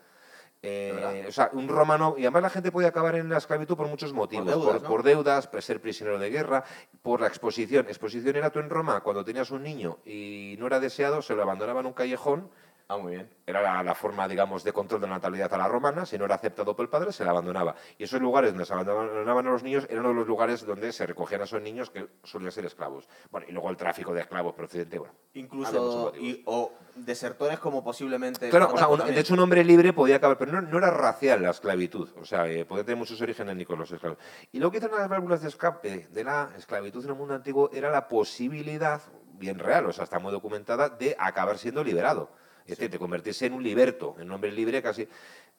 [0.62, 3.88] Eh, o sea, un romano, y además la gente podía acabar en la esclavitud por
[3.88, 5.10] muchos motivos, por deudas, por, ¿no?
[5.10, 6.66] deudas, por ser prisionero de guerra,
[7.02, 7.86] por la exposición.
[7.88, 11.44] Exposición era tú en Roma, cuando tenías un niño y no era deseado, se lo
[11.44, 12.50] abandonaban en un callejón
[12.92, 13.30] Ah, muy bien.
[13.46, 16.08] era la, la forma, digamos, de control de la natalidad a la romana.
[16.08, 17.76] Si no era aceptado por el padre, se le abandonaba.
[18.00, 20.92] Y esos lugares donde se abandonaban a los niños eran uno de los lugares donde
[20.92, 23.08] se recogían a esos niños que solían ser esclavos.
[23.30, 25.14] Bueno, y luego el tráfico de esclavos procedente, bueno.
[25.36, 26.14] Incluso.
[26.20, 28.50] Y, o desertores como posiblemente.
[28.50, 30.90] Claro, o sea, un- de hecho un hombre libre podía acabar, pero no, no era
[30.90, 34.18] racial la esclavitud, o sea, eh, podía tener muchos orígenes ni con los esclavos.
[34.52, 37.70] Y lo que hicieron las válvulas de escape de la esclavitud en el mundo antiguo
[37.72, 39.00] era la posibilidad,
[39.34, 42.32] bien real, o sea, está muy documentada, de acabar siendo liberado.
[42.70, 45.08] Es decir, de convertirse en un liberto, en un hombre libre casi.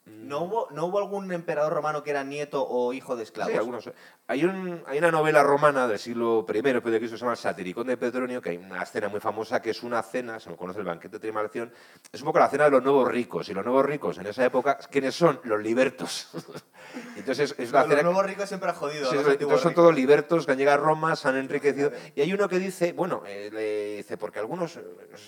[0.05, 3.51] ¿No hubo, ¿No hubo algún emperador romano que era nieto o hijo de esclavos?
[3.51, 3.91] Sí, algunos.
[4.27, 7.37] Hay, un, hay una novela romana del siglo I después de Cristo se llama El
[7.37, 10.55] Satiricón de Petronio, que hay una escena muy famosa que es una cena, se me
[10.55, 11.71] conoce el banquete de Trimalción,
[12.11, 13.47] es un poco la cena de los nuevos ricos.
[13.49, 15.39] Y los nuevos ricos en esa época, ¿quiénes son?
[15.43, 16.29] Los libertos.
[17.15, 18.01] Entonces es una Los cena.
[18.03, 19.05] nuevos ricos siempre han jodido.
[19.09, 19.83] Sí, a los entonces son ricos.
[19.83, 21.91] todos libertos que han llegado a Roma, se han enriquecido.
[22.15, 24.79] Y hay uno que dice, bueno, eh, le dice, porque algunos,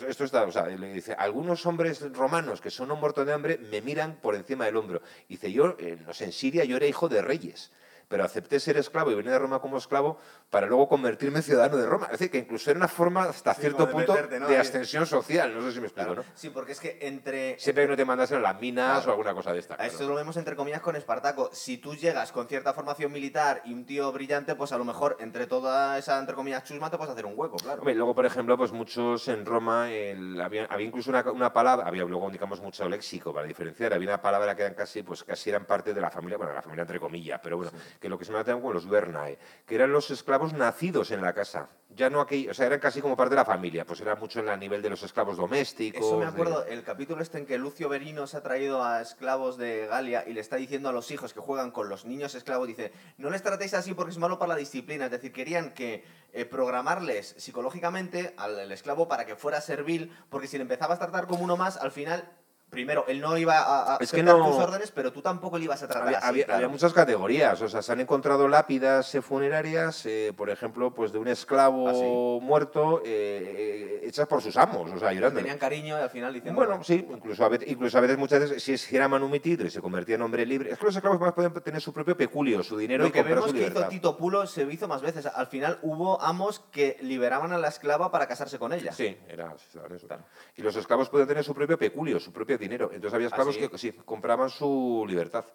[0.08, 3.58] esto está, o sea, le dice, algunos hombres romanos que son un muerto de hambre
[3.72, 5.02] me miran por encima del hombro.
[5.28, 7.72] Dice, yo, eh, no sé, en Siria yo era hijo de reyes,
[8.14, 10.20] pero acepté ser esclavo y venir a Roma como esclavo
[10.52, 12.06] para luego convertirme en ciudadano de Roma.
[12.06, 14.48] Es decir, que incluso era una forma hasta Sí, cierto de punto meterte, ¿no?
[14.48, 15.52] de ascensión social.
[15.52, 16.22] No sé si me explico, Claro.
[16.28, 16.34] ¿no?
[16.36, 17.58] Sí, porque es que entre.
[17.58, 19.08] Siempre que no te mandasen a las minas Claro.
[19.10, 19.76] o alguna cosa de esta.
[19.78, 19.92] Claro.
[19.92, 21.50] Esto lo vemos entre comillas con Espartaco.
[21.54, 25.18] Si tú llegas con cierta formación militar y un tío brillante, pues a lo mejor
[25.20, 27.80] entre toda esa entre comillas chusma te puedes hacer un hueco, claro.
[27.80, 31.88] Hombre, luego, por ejemplo, pues muchos en Roma, el- había, había incluso una, una palabra,
[31.88, 35.50] había luego, digamos, mucho léxico para diferenciar, había una palabra que eran casi, pues casi
[35.50, 37.72] eran parte de la familia, bueno, la familia entre comillas, pero bueno,
[38.04, 41.32] que lo que se me como los Vernae, que eran los esclavos nacidos en la
[41.34, 44.14] casa, ya no aquí, o sea, eran casi como parte de la familia, pues era
[44.18, 46.02] mucho en el nivel de los esclavos domésticos.
[46.06, 49.00] Eso me de- acuerdo, el capítulo este en que Lucio Verino se ha traído a
[49.02, 52.36] esclavos de Galia y le está diciendo a los hijos que juegan con los niños
[52.36, 55.06] esclavos, dice, no les tratéis así porque es malo para la disciplina.
[55.06, 60.48] Es decir, querían que eh, programarles psicológicamente al el esclavo para que fuera servil, porque
[60.48, 62.30] si le empezabas a tratar como uno más, al final,
[62.74, 65.66] primero, él no iba a, a Es que no- tus órdenes, pero tú tampoco le
[65.66, 66.28] ibas a tratar Había, así.
[66.28, 66.58] había- claro.
[66.58, 71.20] había muchas categorías, o sea, se han encontrado lápidas funerarias, eh, por ejemplo, pues de
[71.20, 72.46] un esclavo ¿Ah, sí?
[72.46, 75.40] muerto eh, eh, hechas por sus amos, o sea, llorando.
[75.40, 76.60] Tenían cariño y al final diciendo...
[76.60, 79.82] Bueno, sí, incluso a, veces, incluso a veces muchas veces, si es- manumitido y se
[79.82, 82.78] convertía en hombre libre, es que los esclavos más pueden tener su propio peculio, su
[82.78, 83.88] dinero Lo y que comprar vemos su que hizo.
[83.90, 85.26] Tito Pulo se hizo más veces.
[85.26, 88.92] Al final hubo amos que liberaban a la esclava para casarse con ella.
[88.94, 89.54] Sí, era
[89.86, 90.08] era eso.
[90.08, 90.24] Claro.
[90.56, 92.90] Y los esclavos podían tener su propio peculio, su propio dinero.
[92.94, 93.68] Entonces había esclavos sí?
[93.68, 95.46] que sí, compraban su libertad.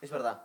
[0.00, 0.42] Es verdad.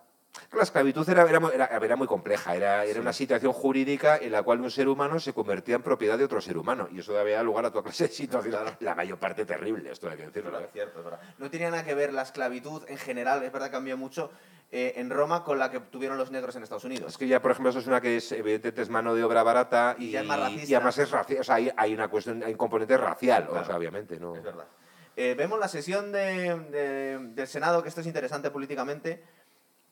[0.53, 4.31] La esclavitud era, era, muy- era- era muy compleja, era, era una situación jurídica en
[4.31, 6.87] la cual un ser humano se convertía en propiedad de otro ser humano.
[6.89, 10.15] Y eso daba lugar a toda clase de situaciones, la mayor parte terrible, esto hay
[10.15, 10.57] que decirlo.
[10.61, 10.69] ¿eh?
[10.71, 11.19] cierto, es verdad.
[11.37, 14.31] No tenía nada que ver la esclavitud en general, es verdad que cambió mucho
[14.71, 17.11] eh, en Roma con la que tuvieron los negros en Estados Unidos.
[17.11, 19.43] Es que ya, por ejemplo, eso es una que es, evidentemente, es mano de obra
[19.43, 20.15] barata y, Y y
[20.75, 21.41] además es racial.
[21.41, 23.65] O sea, hay, hay una cuestión, hay un componente racial, o Claro.
[23.65, 24.33] sea, obviamente, ¿no?
[24.37, 24.63] Es verdad.
[25.15, 29.23] Eh, vemos la sesión de- de- del Senado, que esto es interesante políticamente,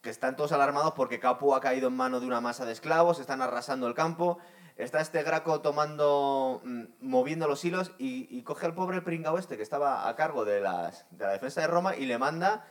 [0.02, 3.20] que están todos alarmados porque Capu ha caído en mano de una masa de esclavos,
[3.20, 4.38] están arrasando el campo.
[4.78, 9.64] Está este Graco tomando, mm, moviendo los hilos y, coge al pobre pringao este que
[9.64, 12.66] estaba a cargo de la defensa de Roma y le manda,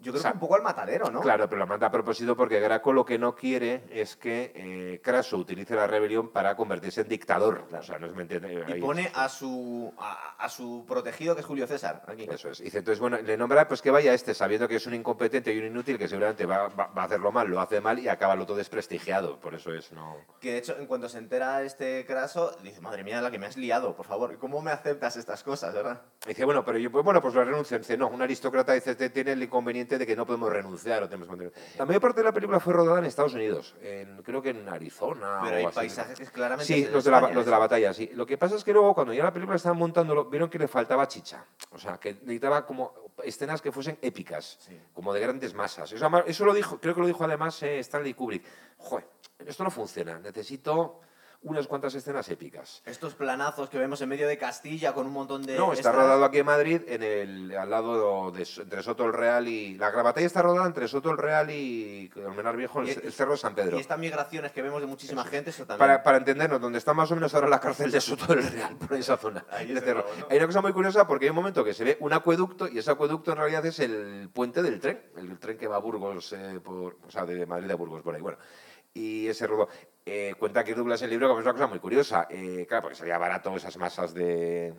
[0.00, 1.20] yo creo O sea, que un poco al matadero, ¿no?
[1.20, 5.00] Claro, pero lo manda a propósito porque Graco lo que no quiere es que eh,
[5.02, 7.64] Craso utilice la rebelión para convertirse en dictador.
[7.72, 8.48] O sea, no es mentira.
[8.68, 12.02] Y pone a su, a, a su protegido, que es Julio César.
[12.06, 12.26] Aquí.
[12.30, 12.58] Eso es.
[12.58, 15.58] Dice, entonces, bueno, le nombra pues que vaya este, sabiendo que es un incompetente y
[15.58, 18.34] un inútil, que seguramente va, va- va a hacerlo mal, lo hace mal y acaba
[18.36, 19.38] lo todo desprestigiado.
[19.40, 20.16] Por eso es, no...
[20.40, 23.46] Que de hecho, en cuanto se entera este craso, dice, madre mía, la que me
[23.46, 26.02] has liado, por favor, ¿cómo me aceptas estas cosas, verdad?
[26.26, 27.78] Dice, bueno, pero yo, pues bueno, pues lo renuncio.
[27.78, 31.08] Dice, no, un aristócrata dice, "Te- tiene el inconveniente de que no podemos renunciar o
[31.08, 31.52] tenemos que mantener".
[31.78, 34.68] La mayor parte de la película fue rodada en Estados Unidos, en- creo que en
[34.68, 35.74] Arizona Pero o hay así.
[35.74, 36.64] paisajes claramente...
[36.72, 37.60] Sí, los de, la, los de la eso.
[37.60, 38.10] batalla, sí.
[38.14, 40.68] Lo que pasa es que luego, cuando ya la película estaban montándolo, vieron que le
[40.68, 41.44] faltaba chicha.
[41.72, 42.92] O sea, que necesitaba como
[43.24, 44.78] escenas que fuesen épicas, Sí.
[44.94, 45.92] como de grandes masas.
[45.92, 48.44] Eso lo dijo, creo que lo dijo además eh, Stanley Kubrick.
[48.78, 49.06] Joder,
[49.46, 50.18] esto no funciona.
[50.18, 51.00] Necesito
[51.42, 52.82] unas cuantas escenas épicas.
[52.84, 55.56] Estos planazos que vemos en medio de Castilla con un montón de.
[55.56, 59.48] No, está rodado aquí en Madrid, en el, al lado de, entre Soto el Real
[59.48, 59.76] y...
[59.78, 63.32] La batalla está rodada entre Soto el Real y Almenar Viejo, el, Y- el Cerro
[63.32, 63.78] de San Pedro.
[63.78, 65.78] Y estas migraciones que vemos de muchísima gente, eso también.
[65.78, 68.76] Para, para entendernos, donde está más o menos ahora la cárcel de Soto del Real,
[68.76, 69.44] por esa zona.
[69.50, 69.70] Hay
[70.36, 72.90] una cosa muy curiosa porque hay un momento que se ve un acueducto y ese
[72.90, 76.60] acueducto en realidad es el puente del tren, el tren que va a Burgos, eh,
[76.62, 78.20] por, o sea, de Madrid a Burgos, por ahí.
[78.20, 78.38] Bueno,
[78.94, 79.68] y ese rodó.
[80.04, 82.26] Eh, cuenta Kirk Douglas el libro que es una cosa muy curiosa.
[82.30, 84.74] Eh, claro, porque salía barato esas masas de.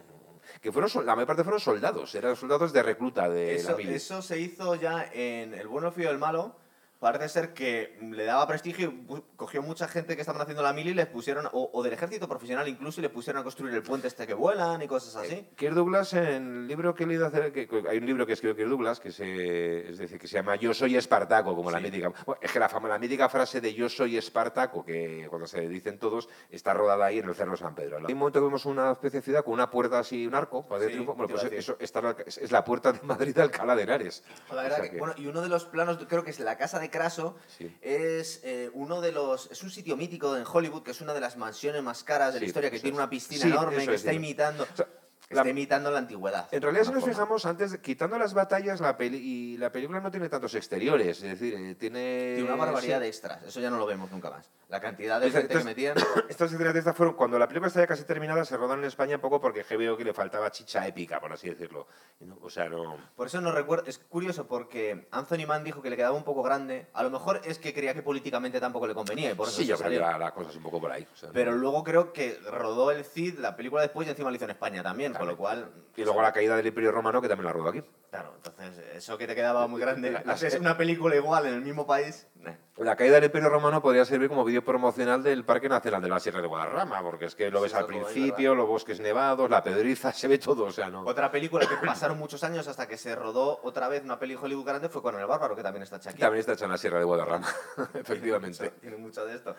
[0.62, 3.94] que fueron, la mayor parte fueron soldados, eran soldados de recluta de la Eso, mili.
[3.94, 6.56] eso se hizo ya en El bueno, fío y el malo.
[7.02, 10.92] Parece ser que le daba prestigio y cogió mucha gente que estaban haciendo la mili
[10.92, 13.82] y les pusieron, o, o del ejército profesional incluso, y le pusieron a construir el
[13.82, 15.48] puente este que vuelan y cosas así.
[15.56, 16.24] Kirk Douglas, en
[16.62, 19.00] el libro que he leído hacer, que, que hay un libro que escribió Kirk Douglas,
[19.00, 21.86] que se, es decir, que se llama Yo soy Espartaco, como la Sí.
[21.86, 22.14] mítica.
[22.24, 25.68] Bueno, es que la, fama, la mítica frase de Yo soy Espartaco, que cuando se
[25.68, 27.98] dicen todos, está rodada ahí en el Cerro San Pedro.
[27.98, 30.68] Hay un momento que vemos una especie de ciudad con una puerta así, un arco,
[30.68, 31.00] para Sí.
[31.00, 34.24] Bueno, pues eso está la- es, la puerta de Madrid de Alcalá de Henares.
[34.54, 36.78] La O sea que- bueno, y uno de los planos, creo que es la casa
[36.78, 37.76] de Craso, Sí.
[37.82, 39.50] es eh, uno de los.
[39.52, 42.40] Es un sitio mítico en Hollywood, que es una de las mansiones más caras de
[42.40, 43.00] Sí, la historia, que tiene es.
[43.00, 44.68] una piscina enorme, que es, está imitando.
[44.72, 44.88] O sea,
[45.32, 46.48] está la- imitando la antigüedad.
[46.52, 47.14] En realidad, si nos forma.
[47.14, 51.40] fijamos, antes, quitando las batallas, la peli, y la película no tiene tantos exteriores, es
[51.40, 52.34] decir, eh, tiene...
[52.36, 53.02] Tiene una barbaridad sí.
[53.02, 54.50] de extras, eso ya no lo vemos nunca más.
[54.70, 55.96] La cantidad de Entonces- gente que metían.
[56.30, 58.88] Estas escenas de estas fueron, cuando la película está ya casi terminada, se rodaron en
[58.88, 61.88] España un poco porque que veo que le faltaba chicha épica, por así decirlo.
[62.22, 62.98] No- o sea, no...
[63.16, 63.86] Por eso no recuerdo.
[63.88, 66.88] Es curioso porque Anthony Mann dijo que le quedaba un poco grande.
[66.94, 69.66] A lo mejor es que creía que políticamente tampoco le convenía y por eso sí,
[69.66, 71.06] yo creo que la, la cosa es un poco por ahí.
[71.14, 74.30] o sea, no- Pero luego creo que rodó el Cid, la película después y encima
[74.30, 75.72] lo hizo en España también, con lo cual.
[75.96, 77.84] Y luego la caída del Imperio Romano, que también la rodó aquí.
[78.10, 80.12] Claro, entonces eso que te quedaba muy grande.
[80.26, 82.28] La- es una película igual en el mismo país.
[82.36, 82.54] nah.
[82.78, 86.20] La caída del Imperio Romano podría servir como vídeo promocional del Parque Nacional de la
[86.20, 89.62] Sierra de Guadarrama, porque es que lo Sí, ves al principio, los bosques nevados, la
[89.64, 91.02] pedriza, se ve todo, o sea, no...
[91.06, 94.66] Otra película que pasaron muchos años hasta que se rodó otra vez una peli Hollywood
[94.66, 96.20] grande fue con El Bárbaro, que también está hecha aquí.
[96.20, 97.48] También está hecha en la Sierra de Guadarrama,
[97.94, 98.72] efectivamente.
[98.82, 99.56] Tiene mucho de esto.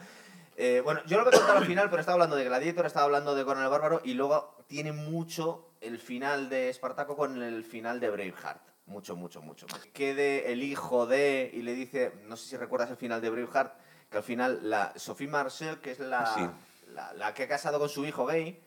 [0.56, 3.06] Eh, bueno, yo lo voy a contar al final, pero estaba hablando de Gladiator, estaba
[3.06, 7.64] hablando de Conan el Bárbaro y luego tiene mucho el final de Espartaco con el
[7.64, 8.60] final de Braveheart.
[8.86, 9.66] Mucho, mucho, mucho.
[9.92, 13.74] Quede el hijo de y le dice, no sé si recuerdas el final de Braveheart,
[14.10, 16.40] que al final la Sophie Marceau, que es la, Sí.
[16.92, 18.60] la, la que ha casado con su hijo gay,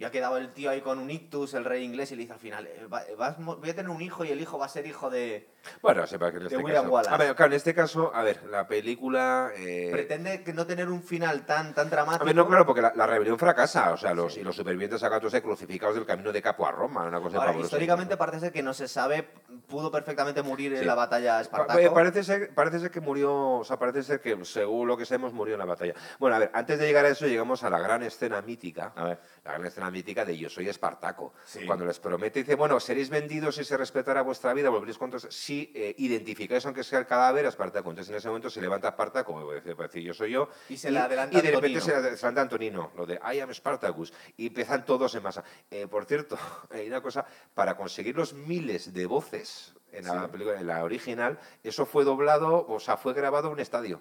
[0.00, 2.32] y ha quedado el tío ahí con un ictus, el rey inglés, y le dice
[2.32, 4.68] al final, eh, va- vas voy a tener un hijo y el hijo va a
[4.70, 5.46] ser hijo de...
[5.82, 6.96] Bueno, sepa que en este caso...
[6.98, 9.50] A ver, claro, en este caso, a ver, la película...
[9.58, 12.22] eh, Pretende que no tener un final tan, tan dramático.
[12.22, 15.02] A ver, no, claro, porque la, la rebelión fracasa, o sea, los, y los supervivientes
[15.02, 18.52] acá todos crucificados del camino de Capo a Roma, una cosa Ahora, históricamente parece ser
[18.52, 19.28] que no se sabe,
[19.68, 21.78] pudo perfectamente morir en la batalla Pa- Espartaco.
[21.78, 25.04] eh, Parece ser, parece ser que murió, o sea, parece ser que según lo que
[25.04, 25.92] sabemos murió en la batalla.
[26.18, 29.04] Bueno, a ver, antes de llegar a eso llegamos a la gran escena mítica, A
[29.04, 29.20] ver.
[29.44, 31.34] la gran escena mítica de Yo soy Espartaco.
[31.44, 31.66] Sí.
[31.66, 35.72] Cuando les promete, dice, bueno, seréis vendidos si se respetará vuestra vida, volveréis contra si
[35.74, 37.90] eh, identificáis, aunque sea el cadáver, a Espartaco.
[37.90, 40.90] Entonces en ese momento se levanta Espartaco, como decir, decir, yo soy yo, Y se
[40.90, 41.80] le adelanta y de repente Antonino.
[41.80, 45.44] se le adelanta Antonino, lo de I am Spartacus, y empiezan todos en masa.
[45.70, 46.38] Eh, por cierto,
[46.70, 47.24] hay una cosa,
[47.54, 52.66] para conseguir los miles de voces en la, película, en la original, eso fue doblado,
[52.66, 54.00] o sea, fue grabado en un estadio.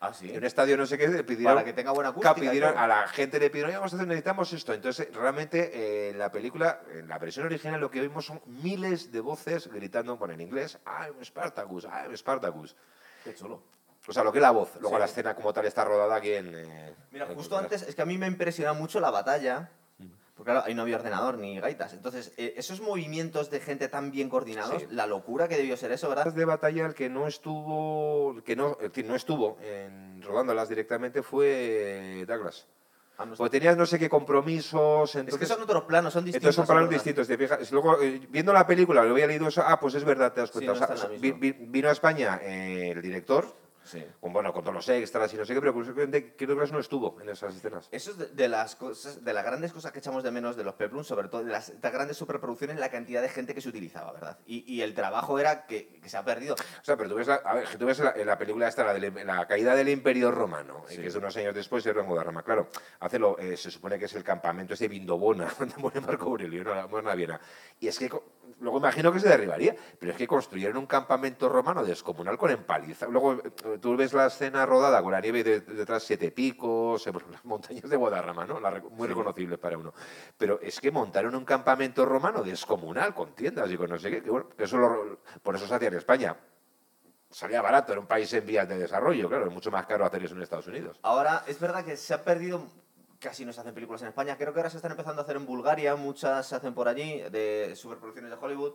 [0.00, 0.30] Ah, sí.
[0.30, 2.82] En un estadio no sé qué, pidieron, Para que tenga buena acústica y pidieron- todo.
[2.82, 4.74] a la gente le pidieron, "Oye, vamos a hacer, necesitamos esto.
[4.74, 9.10] Entonces, realmente, eh, en la película, en la versión original, lo que vimos son miles
[9.12, 12.76] de voces gritando, bueno, en inglés, I'm Spartacus, I'm Spartacus.
[13.24, 13.62] Qué chulo.
[14.06, 14.72] O sea, lo que es la voz.
[14.80, 15.00] Luego Sí.
[15.00, 16.54] la escena como tal está rodada aquí en...
[16.54, 19.70] eh, Mira, en justo antes, es que a mí me impresiona mucho la batalla.
[20.34, 21.92] Porque claro, ahí no había ordenador ni gaitas.
[21.92, 24.88] Entonces, eh, esos movimientos de gente tan bien coordinados, Sí.
[24.90, 26.32] la locura que debió ser eso, ¿verdad?
[26.32, 30.68] de batalla el que no estuvo el que no es decir, no estuvo en, rodándolas
[30.68, 32.66] directamente fue eh, Douglas
[33.16, 36.24] Ah, no porque tenías no sé qué compromisos es que entonces son otros planos, son
[36.24, 36.48] distintos.
[36.48, 37.04] entonces son planos ¿verdad?
[37.04, 40.02] distintos te fijas luego eh, viendo la película lo había leído eso ah pues es
[40.02, 43.00] verdad te das Sí, cuenta no O sea, vi- vi- vino a España eh, el
[43.02, 43.54] director
[43.84, 44.04] Sí.
[44.20, 47.20] con bueno con todos los extras y no sé qué pero curiosamente Douglas no estuvo
[47.20, 50.22] en esas escenas Eso es de, de las cosas, de las grandes cosas que echamos
[50.22, 53.22] de menos de los peplums, sobre todo de las, de las grandes superproducciones, la cantidad
[53.22, 54.38] de gente que se utilizaba, ¿verdad?
[54.46, 56.54] Y, y el trabajo era que, que se ha perdido.
[56.54, 58.98] O sea, pero tú ves la, a ver, que tú ves la, la película esta,
[58.98, 62.42] la, caída del Imperio Romano, eh, que es de unos años después de Rama.
[62.42, 62.68] Claro,
[63.00, 66.64] hace lo, eh, se supone que es el campamento ese Vindobona, donde muere Marco Aurelio,
[66.64, 67.40] no, no en Viena.
[67.80, 68.10] Y es que,
[68.64, 73.06] luego imagino que se derribaría, pero es que construyeron un campamento romano descomunal con empaliza.
[73.06, 77.44] Luego eh, tú ves la escena rodada con la nieve de- detrás, siete picos, las
[77.44, 78.58] montañas de Guadarrama, ¿no?
[78.58, 79.92] La muy reconocibles para uno.
[80.36, 84.22] Pero es que montaron un campamento romano descomunal, con tiendas y con no sé qué,
[84.22, 86.36] que bueno, eso lo- por eso se hacía en España
[87.30, 90.22] salía barato, era un país en vías de desarrollo, claro, es mucho más caro hacer
[90.24, 91.00] eso en Estados Unidos.
[91.02, 92.64] Ahora, es verdad que se ha perdido,
[93.24, 94.36] casi no se hacen películas en España.
[94.36, 97.22] Creo que ahora se están empezando a hacer en Bulgaria, muchas se hacen por allí,
[97.30, 98.74] de superproducciones de Hollywood.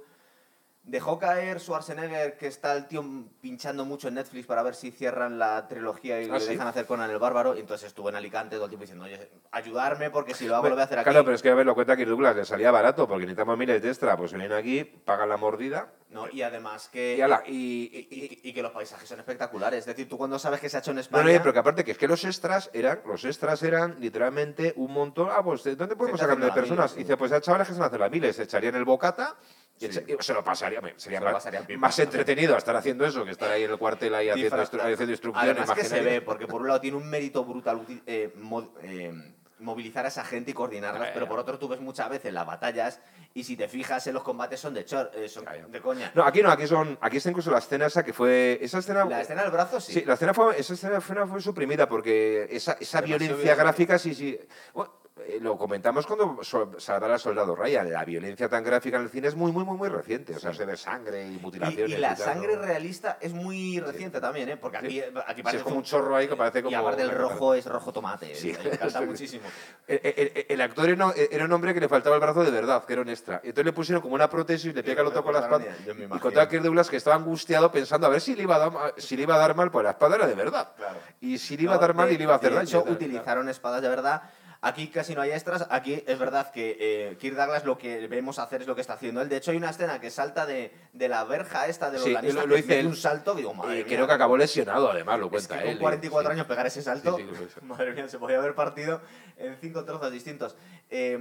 [0.81, 3.03] Dejó caer Schwarzenegger, que está el tío
[3.41, 6.49] pinchando mucho en Netflix para ver si cierran la trilogía y ¿Ah, le sí?
[6.53, 7.55] dejan hacer Conan el Bárbaro.
[7.55, 10.69] Y entonces estuvo en Alicante todo el tiempo diciendo, oye, ayudarme porque si lo hago
[10.69, 11.09] lo voy a hacer aquí.
[11.09, 13.55] Claro, pero es que a ver, lo cuenta que Douglas le salía barato porque necesitamos
[13.55, 14.17] miles de extra.
[14.17, 17.17] Pues vienen aquí, pagan la mordida No, y además que...
[17.17, 18.07] y, ala, y-
[18.43, 19.79] y- que los paisajes son espectaculares.
[19.81, 21.23] Es decir, tú cuando sabes que se ha hecho en No, España...
[21.23, 24.73] no, oye, pero que aparte que es que los extras eran, los extras eran literalmente
[24.75, 25.29] un montón.
[25.31, 26.93] Ah, pues ¿dónde podemos sacar de personas?
[26.95, 28.85] Y dice, pues hay chavales que se van a hacer la miles, se echarían el
[28.85, 29.35] bocata
[29.79, 29.99] y, Sí.
[29.99, 31.47] echa- se lo pasaría, sería Se lo más,
[31.77, 35.57] más entretenido estar haciendo eso que estar ahí en el cuartel ahí haciendo, haciendo instrucciones.
[35.57, 38.33] Además que se ve, porque por un lado tiene un mérito brutal eh,
[38.81, 42.47] eh, movilizar a esa gente y ya, pero por otro tú ves muchas veces las
[42.47, 42.99] batallas
[43.33, 46.11] y si te fijas en los combates son de chor, eh, son de coña.
[46.15, 49.05] No, aquí no, aquí son, aquí está incluso la escena esa que fue, esa escena...
[49.05, 49.93] La escena del brazo sí.
[49.93, 54.39] Sí, la escena fue, esa escena fue, suprimida porque esa, esa violencia gráfica sí, sí.
[54.73, 54.93] Bueno,
[55.41, 57.91] lo comentamos cuando Salvar al Soldado Ryan.
[57.91, 60.35] La violencia tan gráfica en el cine es muy, muy, muy, muy reciente.
[60.35, 61.97] O sea, se ve sangre y Y, mutilaciones.
[61.97, 62.61] y la tal, sangre ¿no?
[62.63, 64.57] realista es muy reciente también, ¿eh?
[64.57, 66.71] Porque aquí, aquí Sí, parece es como un chorro ahí que parece como.
[66.71, 68.33] Y aparte el rojo es rojo tomate.
[68.35, 68.55] Sí.
[68.63, 69.43] Me encanta muchísimo.
[69.87, 72.51] El, el- el actor era, un- era un hombre que le faltaba el brazo de
[72.51, 73.41] verdad, que era un extra.
[73.43, 75.63] Y entonces le pusieron como una prótesis, le pega el otro con la espada.
[75.85, 78.59] y- Y contaba Kirk Douglas que estaba angustiado pensando a ver si le iba a
[78.59, 80.73] dar, si le iba a dar mal, pues la espada era de verdad.
[80.75, 80.99] Claro.
[81.21, 82.67] Y si le iba a dar mal y le iba a hacer de daño.
[82.67, 84.21] hecho, utilizaron espadas de verdad.
[84.61, 85.65] Aquí casi no hay extras.
[85.69, 88.93] Aquí es verdad que eh, Kirk Douglas lo que vemos hacer es lo que está
[88.93, 89.29] haciendo él.
[89.29, 92.11] De hecho, hay una escena que salta de, de la verja esta de los Sí,
[92.33, 92.87] lo- lo mete él.
[92.87, 93.85] un salto digo, madre mía.
[93.85, 95.79] creo que acabó lesionado, además, lo Es cuenta que con él.
[95.79, 96.33] 44 Sí.
[96.35, 97.25] años pegar ese salto, sí.
[97.61, 99.01] madre mía, se podía haber partido
[99.37, 100.57] en cinco trozos distintos.
[100.89, 101.17] Eh,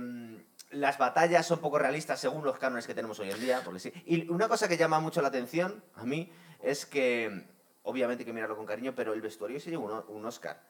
[0.70, 3.92] las batallas son poco realistas según los cánones que tenemos hoy en día, porque sí.
[4.04, 6.30] Y una cosa que llama mucho la atención a mí
[6.60, 7.46] es que,
[7.84, 10.60] obviamente hay que mirarlo con cariño, pero el vestuario se lleva un, un Oscar.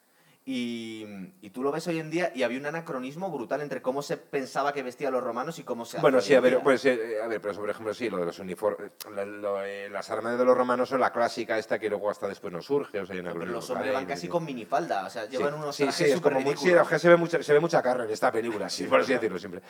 [0.45, 1.05] Y,
[1.43, 4.17] y tú lo ves hoy en día y había un anacronismo brutal entre cómo se
[4.17, 7.27] pensaba que vestían los romanos y cómo se Bueno, sí, a ver, pues, eh, a
[7.27, 10.45] ver, pero por ejemplo, sí, lo de los uniformes, la- lo, eh, las armas de
[10.47, 13.35] los romanos son la clásica esta que luego hasta después no surge, o sea, una
[13.35, 16.13] Pero los hombres van casi con minifalda, o sea, llevan unos sí, trajes sí, es
[16.15, 18.71] súper como muy, sí, es se ve mucha, se ve mucha carne en esta película,
[18.71, 19.61] sí, por así decirlo siempre.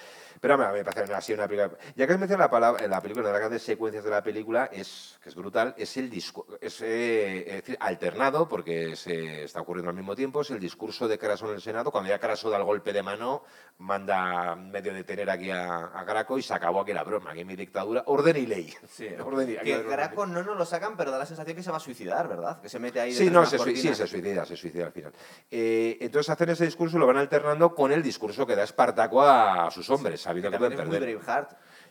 [0.40, 1.76] Pero a mí me parece así una película.
[1.96, 4.22] Ya que has mencionado la palabra, la película, una de las grandes secuencias de la
[4.22, 9.42] película es que es brutal, es el discurso, es, eh, es decir, alternado, porque se
[9.42, 12.18] está ocurriendo al mismo tiempo, es el discurso de Craso en el Senado, cuando ya
[12.18, 13.42] Craso da el golpe de mano,
[13.78, 17.56] manda medio detener aquí a, a Graco y se acabó aquí la broma, aquí mi
[17.56, 18.74] dictadura, orden y ley.
[18.90, 19.82] Sí, Orden y- aquí que.
[19.82, 22.60] Graco no nos lo sacan, pero da la sensación que se va a suicidar, ¿verdad?
[22.60, 25.12] Que se mete ahí Sí, no, se, sí, se suicida, se suicida al final.
[25.50, 29.22] Eh, entonces hacen ese discurso y lo van alternando con el discurso que da Espartaco
[29.22, 31.08] a sus hombres, sabiendo Que que pueden muy perder.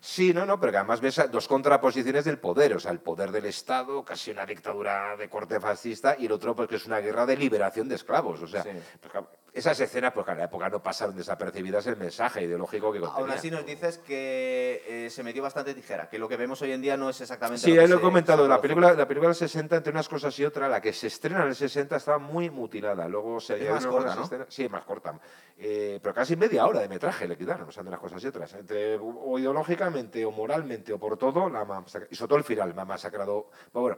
[0.10, 3.30] Sí, no, no, pero que además ves dos contraposiciones del poder, o sea, el poder
[3.30, 7.00] del Estado, casi una dictadura de corte fascista, y el otro, pues que es una
[7.00, 8.42] guerra de liberación de esclavos.
[8.42, 8.70] O sea, Sí.
[9.02, 9.26] pues,
[9.58, 13.22] esas escenas, pues que en la época no pasaron desapercibidas el mensaje ideológico que contenía.
[13.22, 16.72] Aún así nos dices que eh, se metió bastante tijera, que lo que vemos hoy
[16.72, 18.48] en día no es exactamente Sí, lo que ahí lo he comentado.
[18.48, 21.42] La película, la película del 60, entre unas cosas y otras, la que se estrena
[21.44, 23.08] en el 60 estaba muy mutilada.
[23.08, 24.24] Luego se Es más corta, ¿no?
[24.24, 25.20] escenas- Sí, más corta.
[25.58, 28.28] Eh, pero casi media hora de metraje le quitaron, o sea, de unas cosas y
[28.28, 28.54] otras.
[28.54, 31.66] Entre, o ideológicamente, o moralmente, o por todo, la
[32.10, 33.50] y sobre todo el final, me ha masacrado.
[33.74, 33.98] Bueno,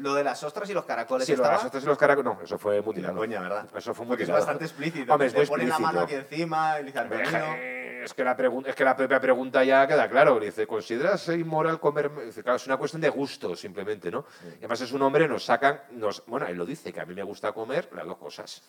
[0.00, 2.24] Lo de las ostras y los caracoles sí, lo de las ostras y los caracoles,
[2.32, 3.16] no, eso fue mutilado.
[3.16, 3.66] coña, ¿verdad?
[3.76, 4.44] Eso fue Porque es mutilado.
[4.44, 5.12] bastante explícito.
[5.12, 7.54] Hombre, es muy ponen la mano aquí encima y dice Hombre, "Armenio".
[7.56, 8.32] eh, Es que, la
[8.64, 10.40] es que la propia pregunta ya queda claro.
[10.40, 12.10] Dice, ¿consideras inmoral comer?
[12.24, 14.24] Dice, claro, es una cuestión de gusto, simplemente, ¿no?
[14.54, 17.14] Y además es un hombre, nos sacan, nos, bueno, él lo dice, que a mí
[17.14, 18.62] me gusta comer las dos cosas.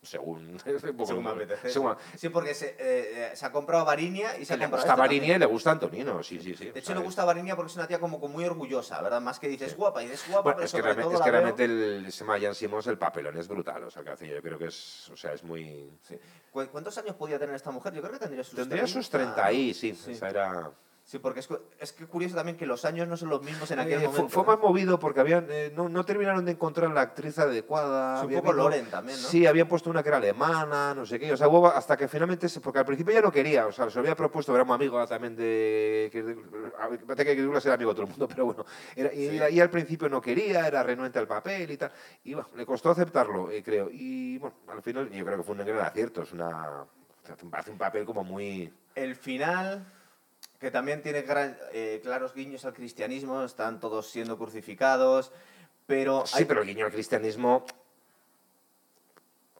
[0.00, 0.58] Según,
[1.04, 1.70] Según me apetece.
[1.70, 4.84] según- Sí, porque se, eh, eh, se ha comprado Varinia y se ha le comprado
[4.84, 6.70] gusta Varinia y le gusta Antonino, sí, sí, sí.
[6.70, 9.20] De hecho, le es- gusta Varinia porque es una tía como, como muy orgullosa, ¿verdad?
[9.20, 11.24] Más que dices guapa, y dices guapa, Bueno, pero es que, sobre realmente, todo es
[11.24, 13.82] que realmente el, se llama Jan Simons, el papelón es brutal.
[13.84, 15.90] O sea, que hace, yo creo que es, o sea, es muy...
[16.06, 16.16] Sí.
[16.52, 17.92] ¿Cu- ¿Cuántos años podía tener esta mujer?
[17.92, 19.34] Yo creo que tendría sus Tendría sus 30.
[19.34, 19.94] 30 ahí, sí.
[19.94, 20.12] Sí.
[20.12, 20.70] O sea, era...
[21.08, 21.48] Sí, porque es,
[21.80, 24.28] es que curioso también que los años no son los mismos en aquel Eh, momento.
[24.28, 28.20] fue, más movido porque habían, eh, no, no terminaron de encontrar la actriz adecuada.
[28.20, 29.26] Sí, un poco Loren también, ¿no?
[29.26, 31.32] Sí, habían puesto una que era alemana, no sé qué.
[31.32, 33.94] O sea, hubo hasta que finalmente, porque al principio ya no quería, o sea, se
[33.94, 36.10] lo había propuesto, era muy amigo también de.
[36.12, 37.32] Que, que
[37.64, 38.66] era amigo de todo el mundo, pero bueno.
[38.94, 39.40] Era, y, Sí.
[39.54, 41.90] y al principio no quería, era renuente al papel y tal.
[42.24, 43.88] Y bueno, le costó aceptarlo, eh, creo.
[43.90, 46.20] Y bueno, al final yo creo que fue un gran acierto.
[46.20, 46.84] Es una.
[47.42, 48.70] Un, hace un papel como muy.
[48.94, 49.86] El final,
[50.58, 55.32] que también tiene gran- eh, claros guiños al cristianismo, están todos siendo crucificados,
[55.86, 56.26] pero...
[56.26, 57.64] Sí, hay- pero el guiño al cristianismo.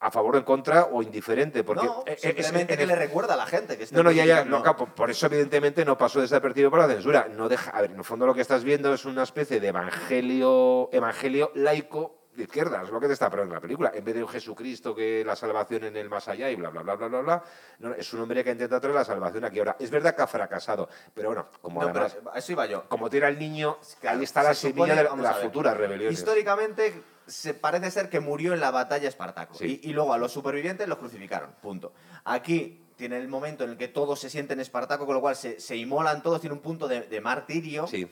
[0.00, 2.94] A favor o en contra o indiferente, porque no, eh, eh, es- simplemente que le
[2.94, 4.62] recuerda a la gente que está No, no, ya, ya, no,
[4.94, 7.28] por eso evidentemente no pasó desapercibido por la censura.
[7.34, 9.68] No deja, a ver, en el fondo lo que estás viendo es una especie de
[9.68, 13.90] evangelio, evangelio laico de izquierda, es lo que te está poniendo la película.
[13.94, 16.82] En vez de un Jesucristo que la salvación en el más allá y bla, bla,
[16.82, 17.44] bla, bla, bla, bla,
[17.80, 19.58] no, es un hombre que ha intentado traer la salvación aquí.
[19.58, 22.88] Ahora, es verdad que ha fracasado, pero bueno, como No, pero además, eso iba yo.
[22.88, 25.30] como tira el niño, Claro, ahí está la se semilla supone- de la- vamos la
[25.30, 26.12] a ver, futura rebelión.
[26.12, 29.54] Históricamente se parece ser que murió en la batalla Espartaco.
[29.54, 29.80] Sí.
[29.82, 31.50] Y, y luego a los supervivientes los crucificaron.
[31.60, 31.92] Punto.
[32.24, 35.60] Aquí tiene el momento en el que todos se sienten Espartaco, con lo cual se,
[35.60, 37.86] se inmolan todos, tiene un punto de, de martirio.
[37.86, 38.10] Sí.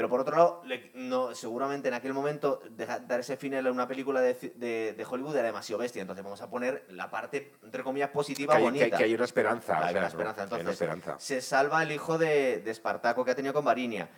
[0.00, 3.70] Pero por otro lado, le- no, seguramente en aquel momento deja- dar ese final a
[3.70, 6.00] una película de, ci- de- de Hollywood era demasiado bestia.
[6.00, 8.84] Entonces vamos a poner la parte, entre comillas, positiva, Que hay, bonita.
[8.86, 9.74] que- que hay una esperanza.
[9.76, 10.40] Hay o sea, una esperanza.
[10.46, 11.16] Una Entonces, esperanza.
[11.18, 14.08] se salva el hijo de, de Espartaco que ha tenido con Varinia.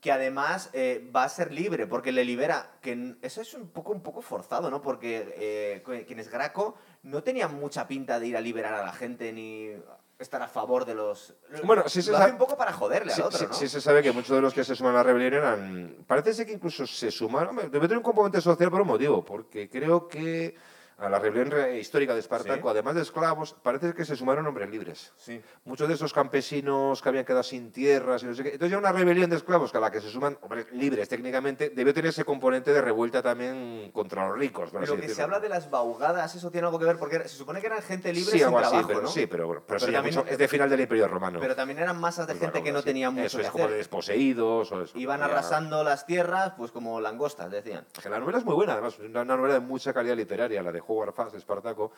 [0.00, 2.72] Que además eh, va a ser libre, porque le libera.
[2.82, 4.82] Que eso es un poco, un poco forzado, ¿no?
[4.82, 6.74] Porque eh, quien es Graco
[7.04, 9.70] no tenía mucha pinta de ir a liberar a la gente ni
[10.18, 11.34] estar a favor de los.
[11.64, 13.52] Bueno, sí se lo hace un poco para joderle Sí, al otro, sí- ¿no?
[13.54, 15.96] sí se sabe que muchos de los que se suman a la rebelión eran...
[16.06, 17.56] Parece ser que incluso se sumaron...
[17.56, 20.56] Debe tener un componente social por un motivo, porque creo que
[20.98, 22.72] a la rebelión re- histórica de Espartaco, Sí.
[22.72, 25.12] además de esclavos, parece que se sumaron hombres libres.
[25.16, 25.40] Sí.
[25.64, 28.48] Muchos de esos campesinos que habían quedado sin tierras y no sé qué.
[28.50, 31.70] Entonces ya una rebelión de esclavos que a la que se suman hombres libres técnicamente,
[31.70, 34.70] debió tener ese componente de revuelta también contra los ricos.
[34.72, 35.24] Pero que se decirlo.
[35.24, 38.12] habla de las baugadas, eso tiene algo que ver, porque se supone que eran gente
[38.12, 39.08] libre Sí, sin algo así, trabajo, pero, ¿no?
[39.08, 41.38] sí, pero bueno, pero Pero también- mucho- es de final del Imperio Romano.
[41.40, 42.86] Pero también eran masas de Pues gente que no sí.
[42.86, 43.72] tenía mucho Eso que es como hacer.
[43.72, 44.98] de desposeídos o eso.
[44.98, 45.26] Iban Ya.
[45.26, 47.86] arrasando las tierras, pues como langostas, decían.
[48.02, 50.72] Que la novela es muy buena, además, una, una novela de mucha calidad literaria, la
[50.72, 51.92] de Howard Fast, Espartaco.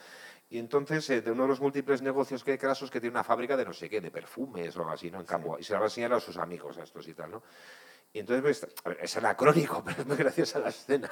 [0.51, 3.25] Y entonces, eh, de uno de los múltiples negocios que hay Crasos que tiene una
[3.25, 5.21] fábrica de no sé qué, de perfumes o algo así, ¿no?
[5.21, 5.59] En Campo.
[5.59, 7.43] Y se la va a enseñar a sus amigos, a estos y tal, ¿no?
[8.13, 11.11] Y entonces, pues, a ver, es anacrónico, pero es muy graciosa la escena.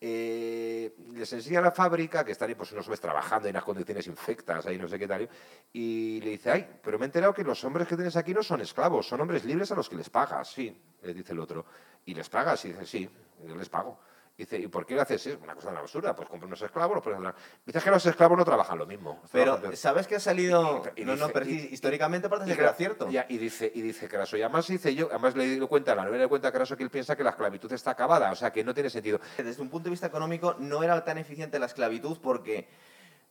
[0.00, 4.06] Eh, les enseña la fábrica, que están ahí pues, unos hombres trabajando en unas condiciones
[4.06, 5.28] infectas, ahí no sé qué tal,
[5.72, 8.44] y le dice, ay, pero me he enterado que los hombres que tienes aquí no
[8.44, 11.66] son esclavos, son hombres libres a los que les pagas, sí, le dice el otro.
[12.04, 12.64] ¿Y les pagas?
[12.64, 13.10] Y dice, sí,
[13.44, 13.98] yo les pago.
[14.38, 15.26] Dice, ¿y por qué lo haces?
[15.26, 17.42] Es una cosa tan absurda, pues compra unos esclavos, los pones a trabajar.
[17.66, 19.20] Dice que los esclavos no trabajan lo mismo.
[19.32, 20.84] Pero, ¿sabes que ha salido...?
[20.94, 23.08] Y- y no, no, dice- pero históricamente parece que era cierto.
[23.10, 26.22] y dice, y dice Craso, y además dice yo, además le doy cuenta, la novela
[26.22, 28.62] le cuenta a Craso que él piensa que la esclavitud está acabada, o sea, que
[28.62, 29.18] no tiene sentido.
[29.36, 32.68] Desde un punto de vista económico no era tan eficiente la esclavitud porque...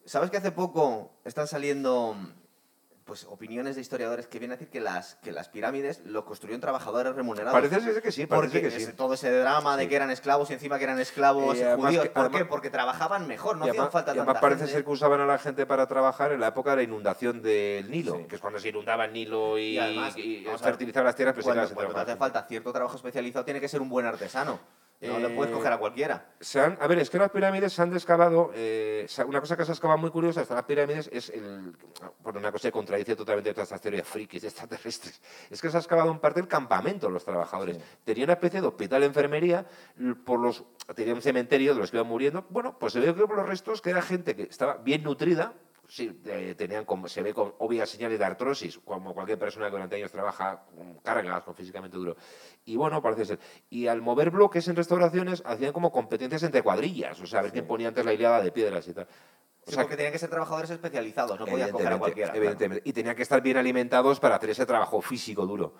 [0.03, 2.15] ¿Sabes que hace poco están saliendo
[3.07, 6.61] pues opiniones de historiadores que vienen a decir que las, que las pirámides lo construyeron
[6.61, 7.53] trabajadores remunerados?
[7.53, 8.83] Parece ser que sí, parece Porque que sí.
[8.83, 9.89] ese- todo ese drama de Sí.
[9.89, 12.03] que eran esclavos y encima que eran esclavos Y además judíos.
[12.03, 12.45] que- ¿Por además- qué?
[12.45, 14.73] Porque trabajaban mejor, no hacían además, falta y además tanta parece gente.
[14.73, 17.89] ser que usaban a la gente para trabajar en la época de la inundación del
[17.89, 18.25] Nilo, Sí.
[18.25, 21.15] que es cuando se inundaba el Nilo y, Y y vamos a ver, fertilizaba las
[21.15, 24.05] tierras, pues cuando, cuando te hace falta cierto trabajo especializado tiene que ser un buen
[24.05, 24.59] artesano.
[24.99, 26.31] No le puedes Eh, coger a cualquiera.
[26.39, 28.49] Se han- a ver, es que las pirámides se han excavado.
[28.55, 31.75] eh, una cosa que se ha excavado muy curiosa de las pirámides es el,
[32.23, 35.21] bueno, una cosa que contradice totalmente todas estas teorías frikis extraterrestres.
[35.51, 37.77] Es que se ha excavado en parte el campamento de los trabajadores.
[37.77, 37.83] Sí.
[38.05, 39.65] Tenía una especie de hospital de enfermería
[40.25, 40.63] por los
[40.95, 42.45] tenía un cementerio de los que iban muriendo.
[42.49, 45.53] Bueno, pues se ve que por los restos que era gente que estaba bien nutrida.
[45.89, 49.71] Sí, eh, tenían como, se ve con obvias señales de artrosis, como cualquier persona que
[49.71, 52.17] durante años trabaja con cargas, con físicamente duro.
[52.65, 53.39] Y bueno, parece ser.
[53.69, 57.53] Y al mover bloques en restauraciones, hacían como competencias entre cuadrillas, o sea, a ver
[57.53, 59.05] quién ponía antes la hilada de piedras y tal.
[59.05, 62.29] O Sí, sea, porque tenían que ser trabajadores especializados, no podías coger a evidentemente, cualquiera.
[62.31, 62.37] claro.
[62.43, 62.89] evidentemente.
[62.89, 65.75] Y tenían que estar bien alimentados para hacer ese trabajo físico duro.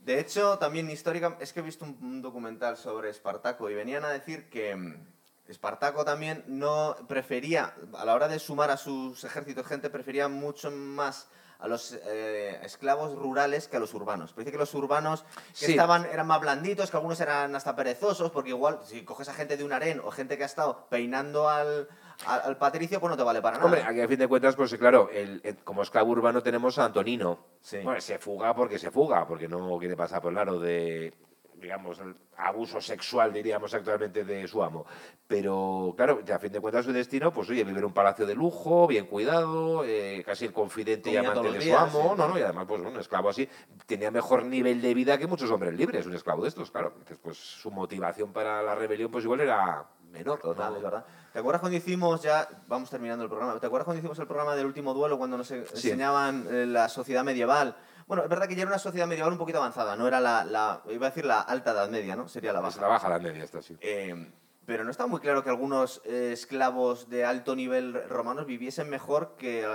[0.00, 4.04] De hecho, también histórica, es que he visto un, un documental sobre Espartaco y venían
[4.04, 5.06] a decir que mm,
[5.48, 10.70] Espartaco también no prefería, a la hora de sumar a sus ejércitos gente, prefería mucho
[10.70, 11.28] más
[11.58, 14.32] a los eh, esclavos rurales que a los urbanos.
[14.32, 15.22] Parece que los urbanos
[15.58, 15.70] que Sí.
[15.72, 19.56] estaban eran más blanditos, que algunos eran hasta perezosos, porque igual si coges a gente
[19.56, 21.88] de un harén o gente que ha estado peinando al,
[22.26, 23.66] al, al patricio, pues no te vale para nada.
[23.66, 26.86] Hombre, aquí a fin de cuentas, pues claro, el- el- como esclavo urbano tenemos a
[26.86, 27.38] Antonino.
[27.60, 27.78] Sí.
[27.82, 31.14] Bueno, se fuga porque se fuga, porque no quiere pasar por el lado de,
[31.56, 34.84] digamos, el abuso sexual, diríamos actualmente, de su amo.
[35.26, 38.34] Pero claro, a fin de cuentas su destino, pues oye, vivir en un palacio de
[38.34, 42.18] lujo, bien cuidado, eh, casi el confidente y amante de su amo, sí.
[42.18, 43.48] no, no, y además, pues un esclavo así,
[43.86, 46.88] tenía mejor nivel de vida que muchos hombres libres, un esclavo de estos, claro.
[46.92, 50.40] Entonces, pues su motivación para la rebelión, pues igual era menor.
[50.40, 50.76] Total, ¿no?
[50.76, 51.04] es verdad.
[51.32, 54.54] ¿Te acuerdas cuando hicimos ya, vamos terminando el programa, ¿te acuerdas cuando hicimos el programa
[54.54, 55.88] del último duelo cuando nos e- Sí.
[55.88, 57.76] enseñaban eh, la sociedad medieval?
[58.06, 60.44] Bueno, es verdad que ya era una sociedad medieval un poquito avanzada, no era la,
[60.44, 62.28] la- iba a decir la alta edad media, ¿no?
[62.28, 62.80] Sería la Es baja.
[62.82, 63.76] la baja la media esta, sí.
[63.80, 64.30] Eh,
[64.66, 69.34] pero no está muy claro que algunos eh, esclavos de alto nivel romanos viviesen mejor
[69.38, 69.66] que eh,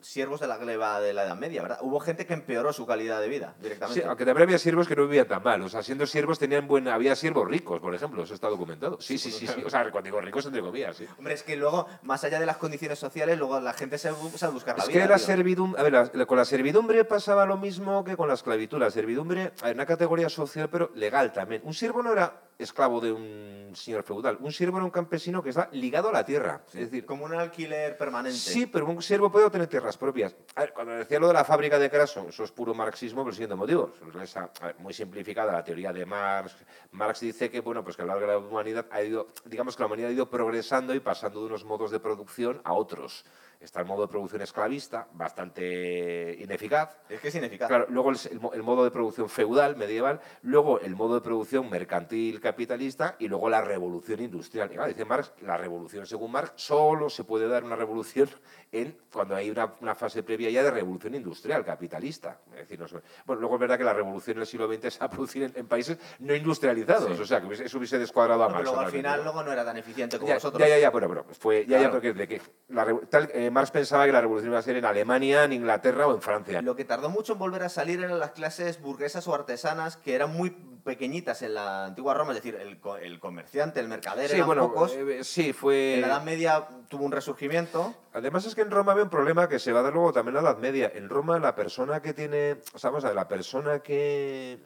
[0.00, 1.78] siervos de la gleba de la Edad Media, ¿verdad?
[1.82, 4.00] Hubo gente que empeoró su calidad de vida directamente.
[4.02, 5.60] Sí, aunque también había siervos que no vivían tan mal.
[5.62, 6.88] O sea, siendo siervos tenían buen...
[6.88, 8.22] Había siervos ricos, por ejemplo.
[8.22, 9.00] Eso está documentado.
[9.00, 9.46] Sí, sí, sí.
[9.46, 9.62] sí.
[9.64, 11.06] O sea, cuando digo ricos, entre comillas, sí.
[11.18, 14.52] Hombre, es que luego, más allá de las condiciones sociales, luego la gente se sabe
[14.52, 15.02] buscar la Es vida.
[15.02, 15.80] que la servidumbre...
[15.80, 18.78] A ver, la- con la servidumbre pasaba lo mismo que con la esclavitud.
[18.78, 21.62] La servidumbre era una categoría social, pero legal también.
[21.64, 24.36] Un siervo no era esclavo de un señor feudal.
[24.40, 26.62] Un siervo era un campesino que está ligado a la tierra.
[26.68, 28.36] Es decir, Como un alquiler permanente.
[28.38, 30.34] Sí, pero un siervo puede obtener tierras propias.
[30.56, 33.30] A ver, cuando decía lo de la fábrica de Craso, eso es puro marxismo por
[33.30, 33.92] el siguiente motivo.
[34.22, 36.56] Es a ver, muy simplificada la teoría de Marx.
[36.90, 39.76] Marx dice que, bueno, pues que a lo largo de la humanidad ha ido, digamos
[39.76, 43.24] que la humanidad ha ido progresando y pasando de unos modos de producción a otros.
[43.60, 46.96] Está el modo de producción esclavista, bastante ineficaz.
[47.08, 47.66] Es que es ineficaz.
[47.66, 51.68] Claro, luego el, el el modo de producción feudal, medieval, luego el modo de producción
[51.70, 54.68] mercantil, capitalista y luego la revolución industrial.
[54.70, 58.28] Y claro, dice Marx, la revolución, según Marx, solo se puede dar una revolución
[58.72, 62.38] en cuando hay una, una fase previa ya de revolución industrial, capitalista.
[62.52, 62.86] Es decir, no
[63.26, 65.42] bueno, luego es verdad que la revolución en el siglo XX se va a producir
[65.44, 67.22] en, en países no industrializados, Sí.
[67.22, 68.58] o sea, que hubiese- eso hubiese descuadrado a Marx.
[68.60, 70.60] pero luego al final luego no era tan eficiente como Ya, vosotros.
[70.60, 73.50] ya, ya, ya, bueno, pero fue, ya, ya, porque de que la revo- tal, eh,
[73.50, 76.62] Marx pensaba que la revolución iba a ser en Alemania, en Inglaterra o en Francia.
[76.62, 80.14] Lo que tardó mucho en volver a salir eran las clases burguesas o artesanas que
[80.14, 80.50] eran muy
[80.84, 84.92] pequeñitas en la antigua Roma, decir, el, el comerciante, el mercader, Sí, eran bueno, pocos.
[84.94, 85.94] eh, sí, fue...
[85.96, 87.94] En la Edad Media tuvo un resurgimiento.
[88.12, 90.36] Además es que en Roma había un problema que se va a dar luego también
[90.36, 90.90] en la Edad Media.
[90.94, 94.58] En Roma la persona que tiene, o sea, vamos a ver, la persona que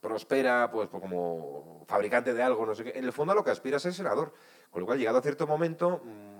[0.00, 3.42] prospera pues, pues, como fabricante de algo, no sé qué, en el fondo a lo
[3.44, 4.34] que aspira es ser senador.
[4.70, 6.33] Con lo cual, llegado a cierto momento, mm,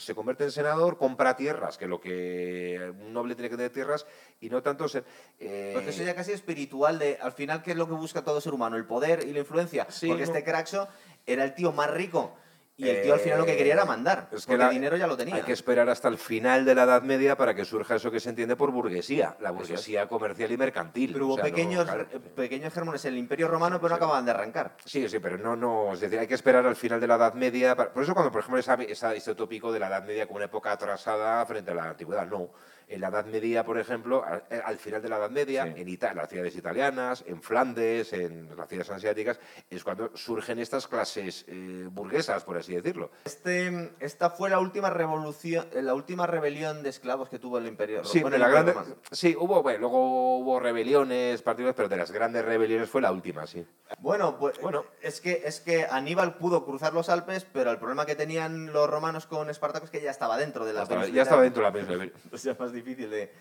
[0.00, 4.06] se convierte en senador, compra tierras, que lo que un noble tiene que tener tierras,
[4.40, 5.04] y no tanto ser...
[5.38, 8.40] eh, Porque eso ya casi espiritual de, al final, ¿qué es lo que busca todo
[8.40, 8.76] ser humano?
[8.76, 9.86] El poder y la influencia.
[9.90, 10.28] Sí, Porque no.
[10.32, 10.88] este Craxo
[11.26, 12.34] era el tío más rico.
[12.80, 14.28] Y el tío al final lo que quería era mandar.
[14.32, 15.34] Es que porque la- el dinero ya lo tenía.
[15.36, 18.20] Hay que esperar hasta el final de la Edad Media para que surja eso que
[18.20, 21.12] se entiende por burguesía, la burguesía comercial y mercantil.
[21.12, 22.06] Pero O hubo no, pequeños, claro.
[22.10, 24.76] eh, pequeños gérmenes en el Imperio Romano, pero no acababan de arrancar.
[24.84, 27.34] Sí, sí, pero no, no, es decir, hay que esperar al final de la Edad
[27.34, 27.76] Media.
[27.76, 30.36] para- por eso cuando, por ejemplo, esa, esa, ese tópico de la Edad Media como
[30.36, 32.50] una época atrasada frente a la antigüedad, no.
[32.90, 35.80] En la Edad Media, por ejemplo, al, al final de la Edad Media, Sí.
[35.80, 39.38] en Ita- las ciudades italianas, en Flandes, en las ciudades asiáticas,
[39.70, 43.10] es cuando surgen estas clases eh, burguesas, por así decirlo.
[43.24, 47.66] Este, esta fue la última revolución, eh, la última rebelión de esclavos que tuvo el
[47.68, 48.74] Imperio Sí, bueno, la grande,
[49.12, 53.46] sí, hubo, bueno, luego hubo rebeliones particulares, pero de las grandes rebeliones fue la última,
[53.46, 53.64] sí.
[54.00, 54.84] Bueno, pues Bueno.
[55.00, 58.90] Es, que, es que Aníbal pudo cruzar los Alpes, pero el problema que tenían los
[58.90, 61.62] romanos con Espartaco es que ya estaba dentro de la Ya península ya estaba dentro
[61.62, 62.10] de la península
[62.84, 63.32] difícil de...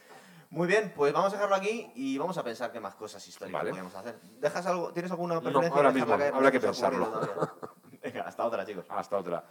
[0.51, 3.59] Muy bien, pues vamos a dejarlo aquí y vamos a pensar qué más cosas históricas
[3.59, 3.69] Vale.
[3.69, 4.19] podemos hacer.
[4.39, 5.75] ¿Dejas algo, ¿Tienes alguna No, preferencia?
[5.75, 7.21] ahora mismo habrá que pensarlo.
[8.01, 8.85] Venga, hasta otra, chicos.
[8.89, 9.43] Hasta otra.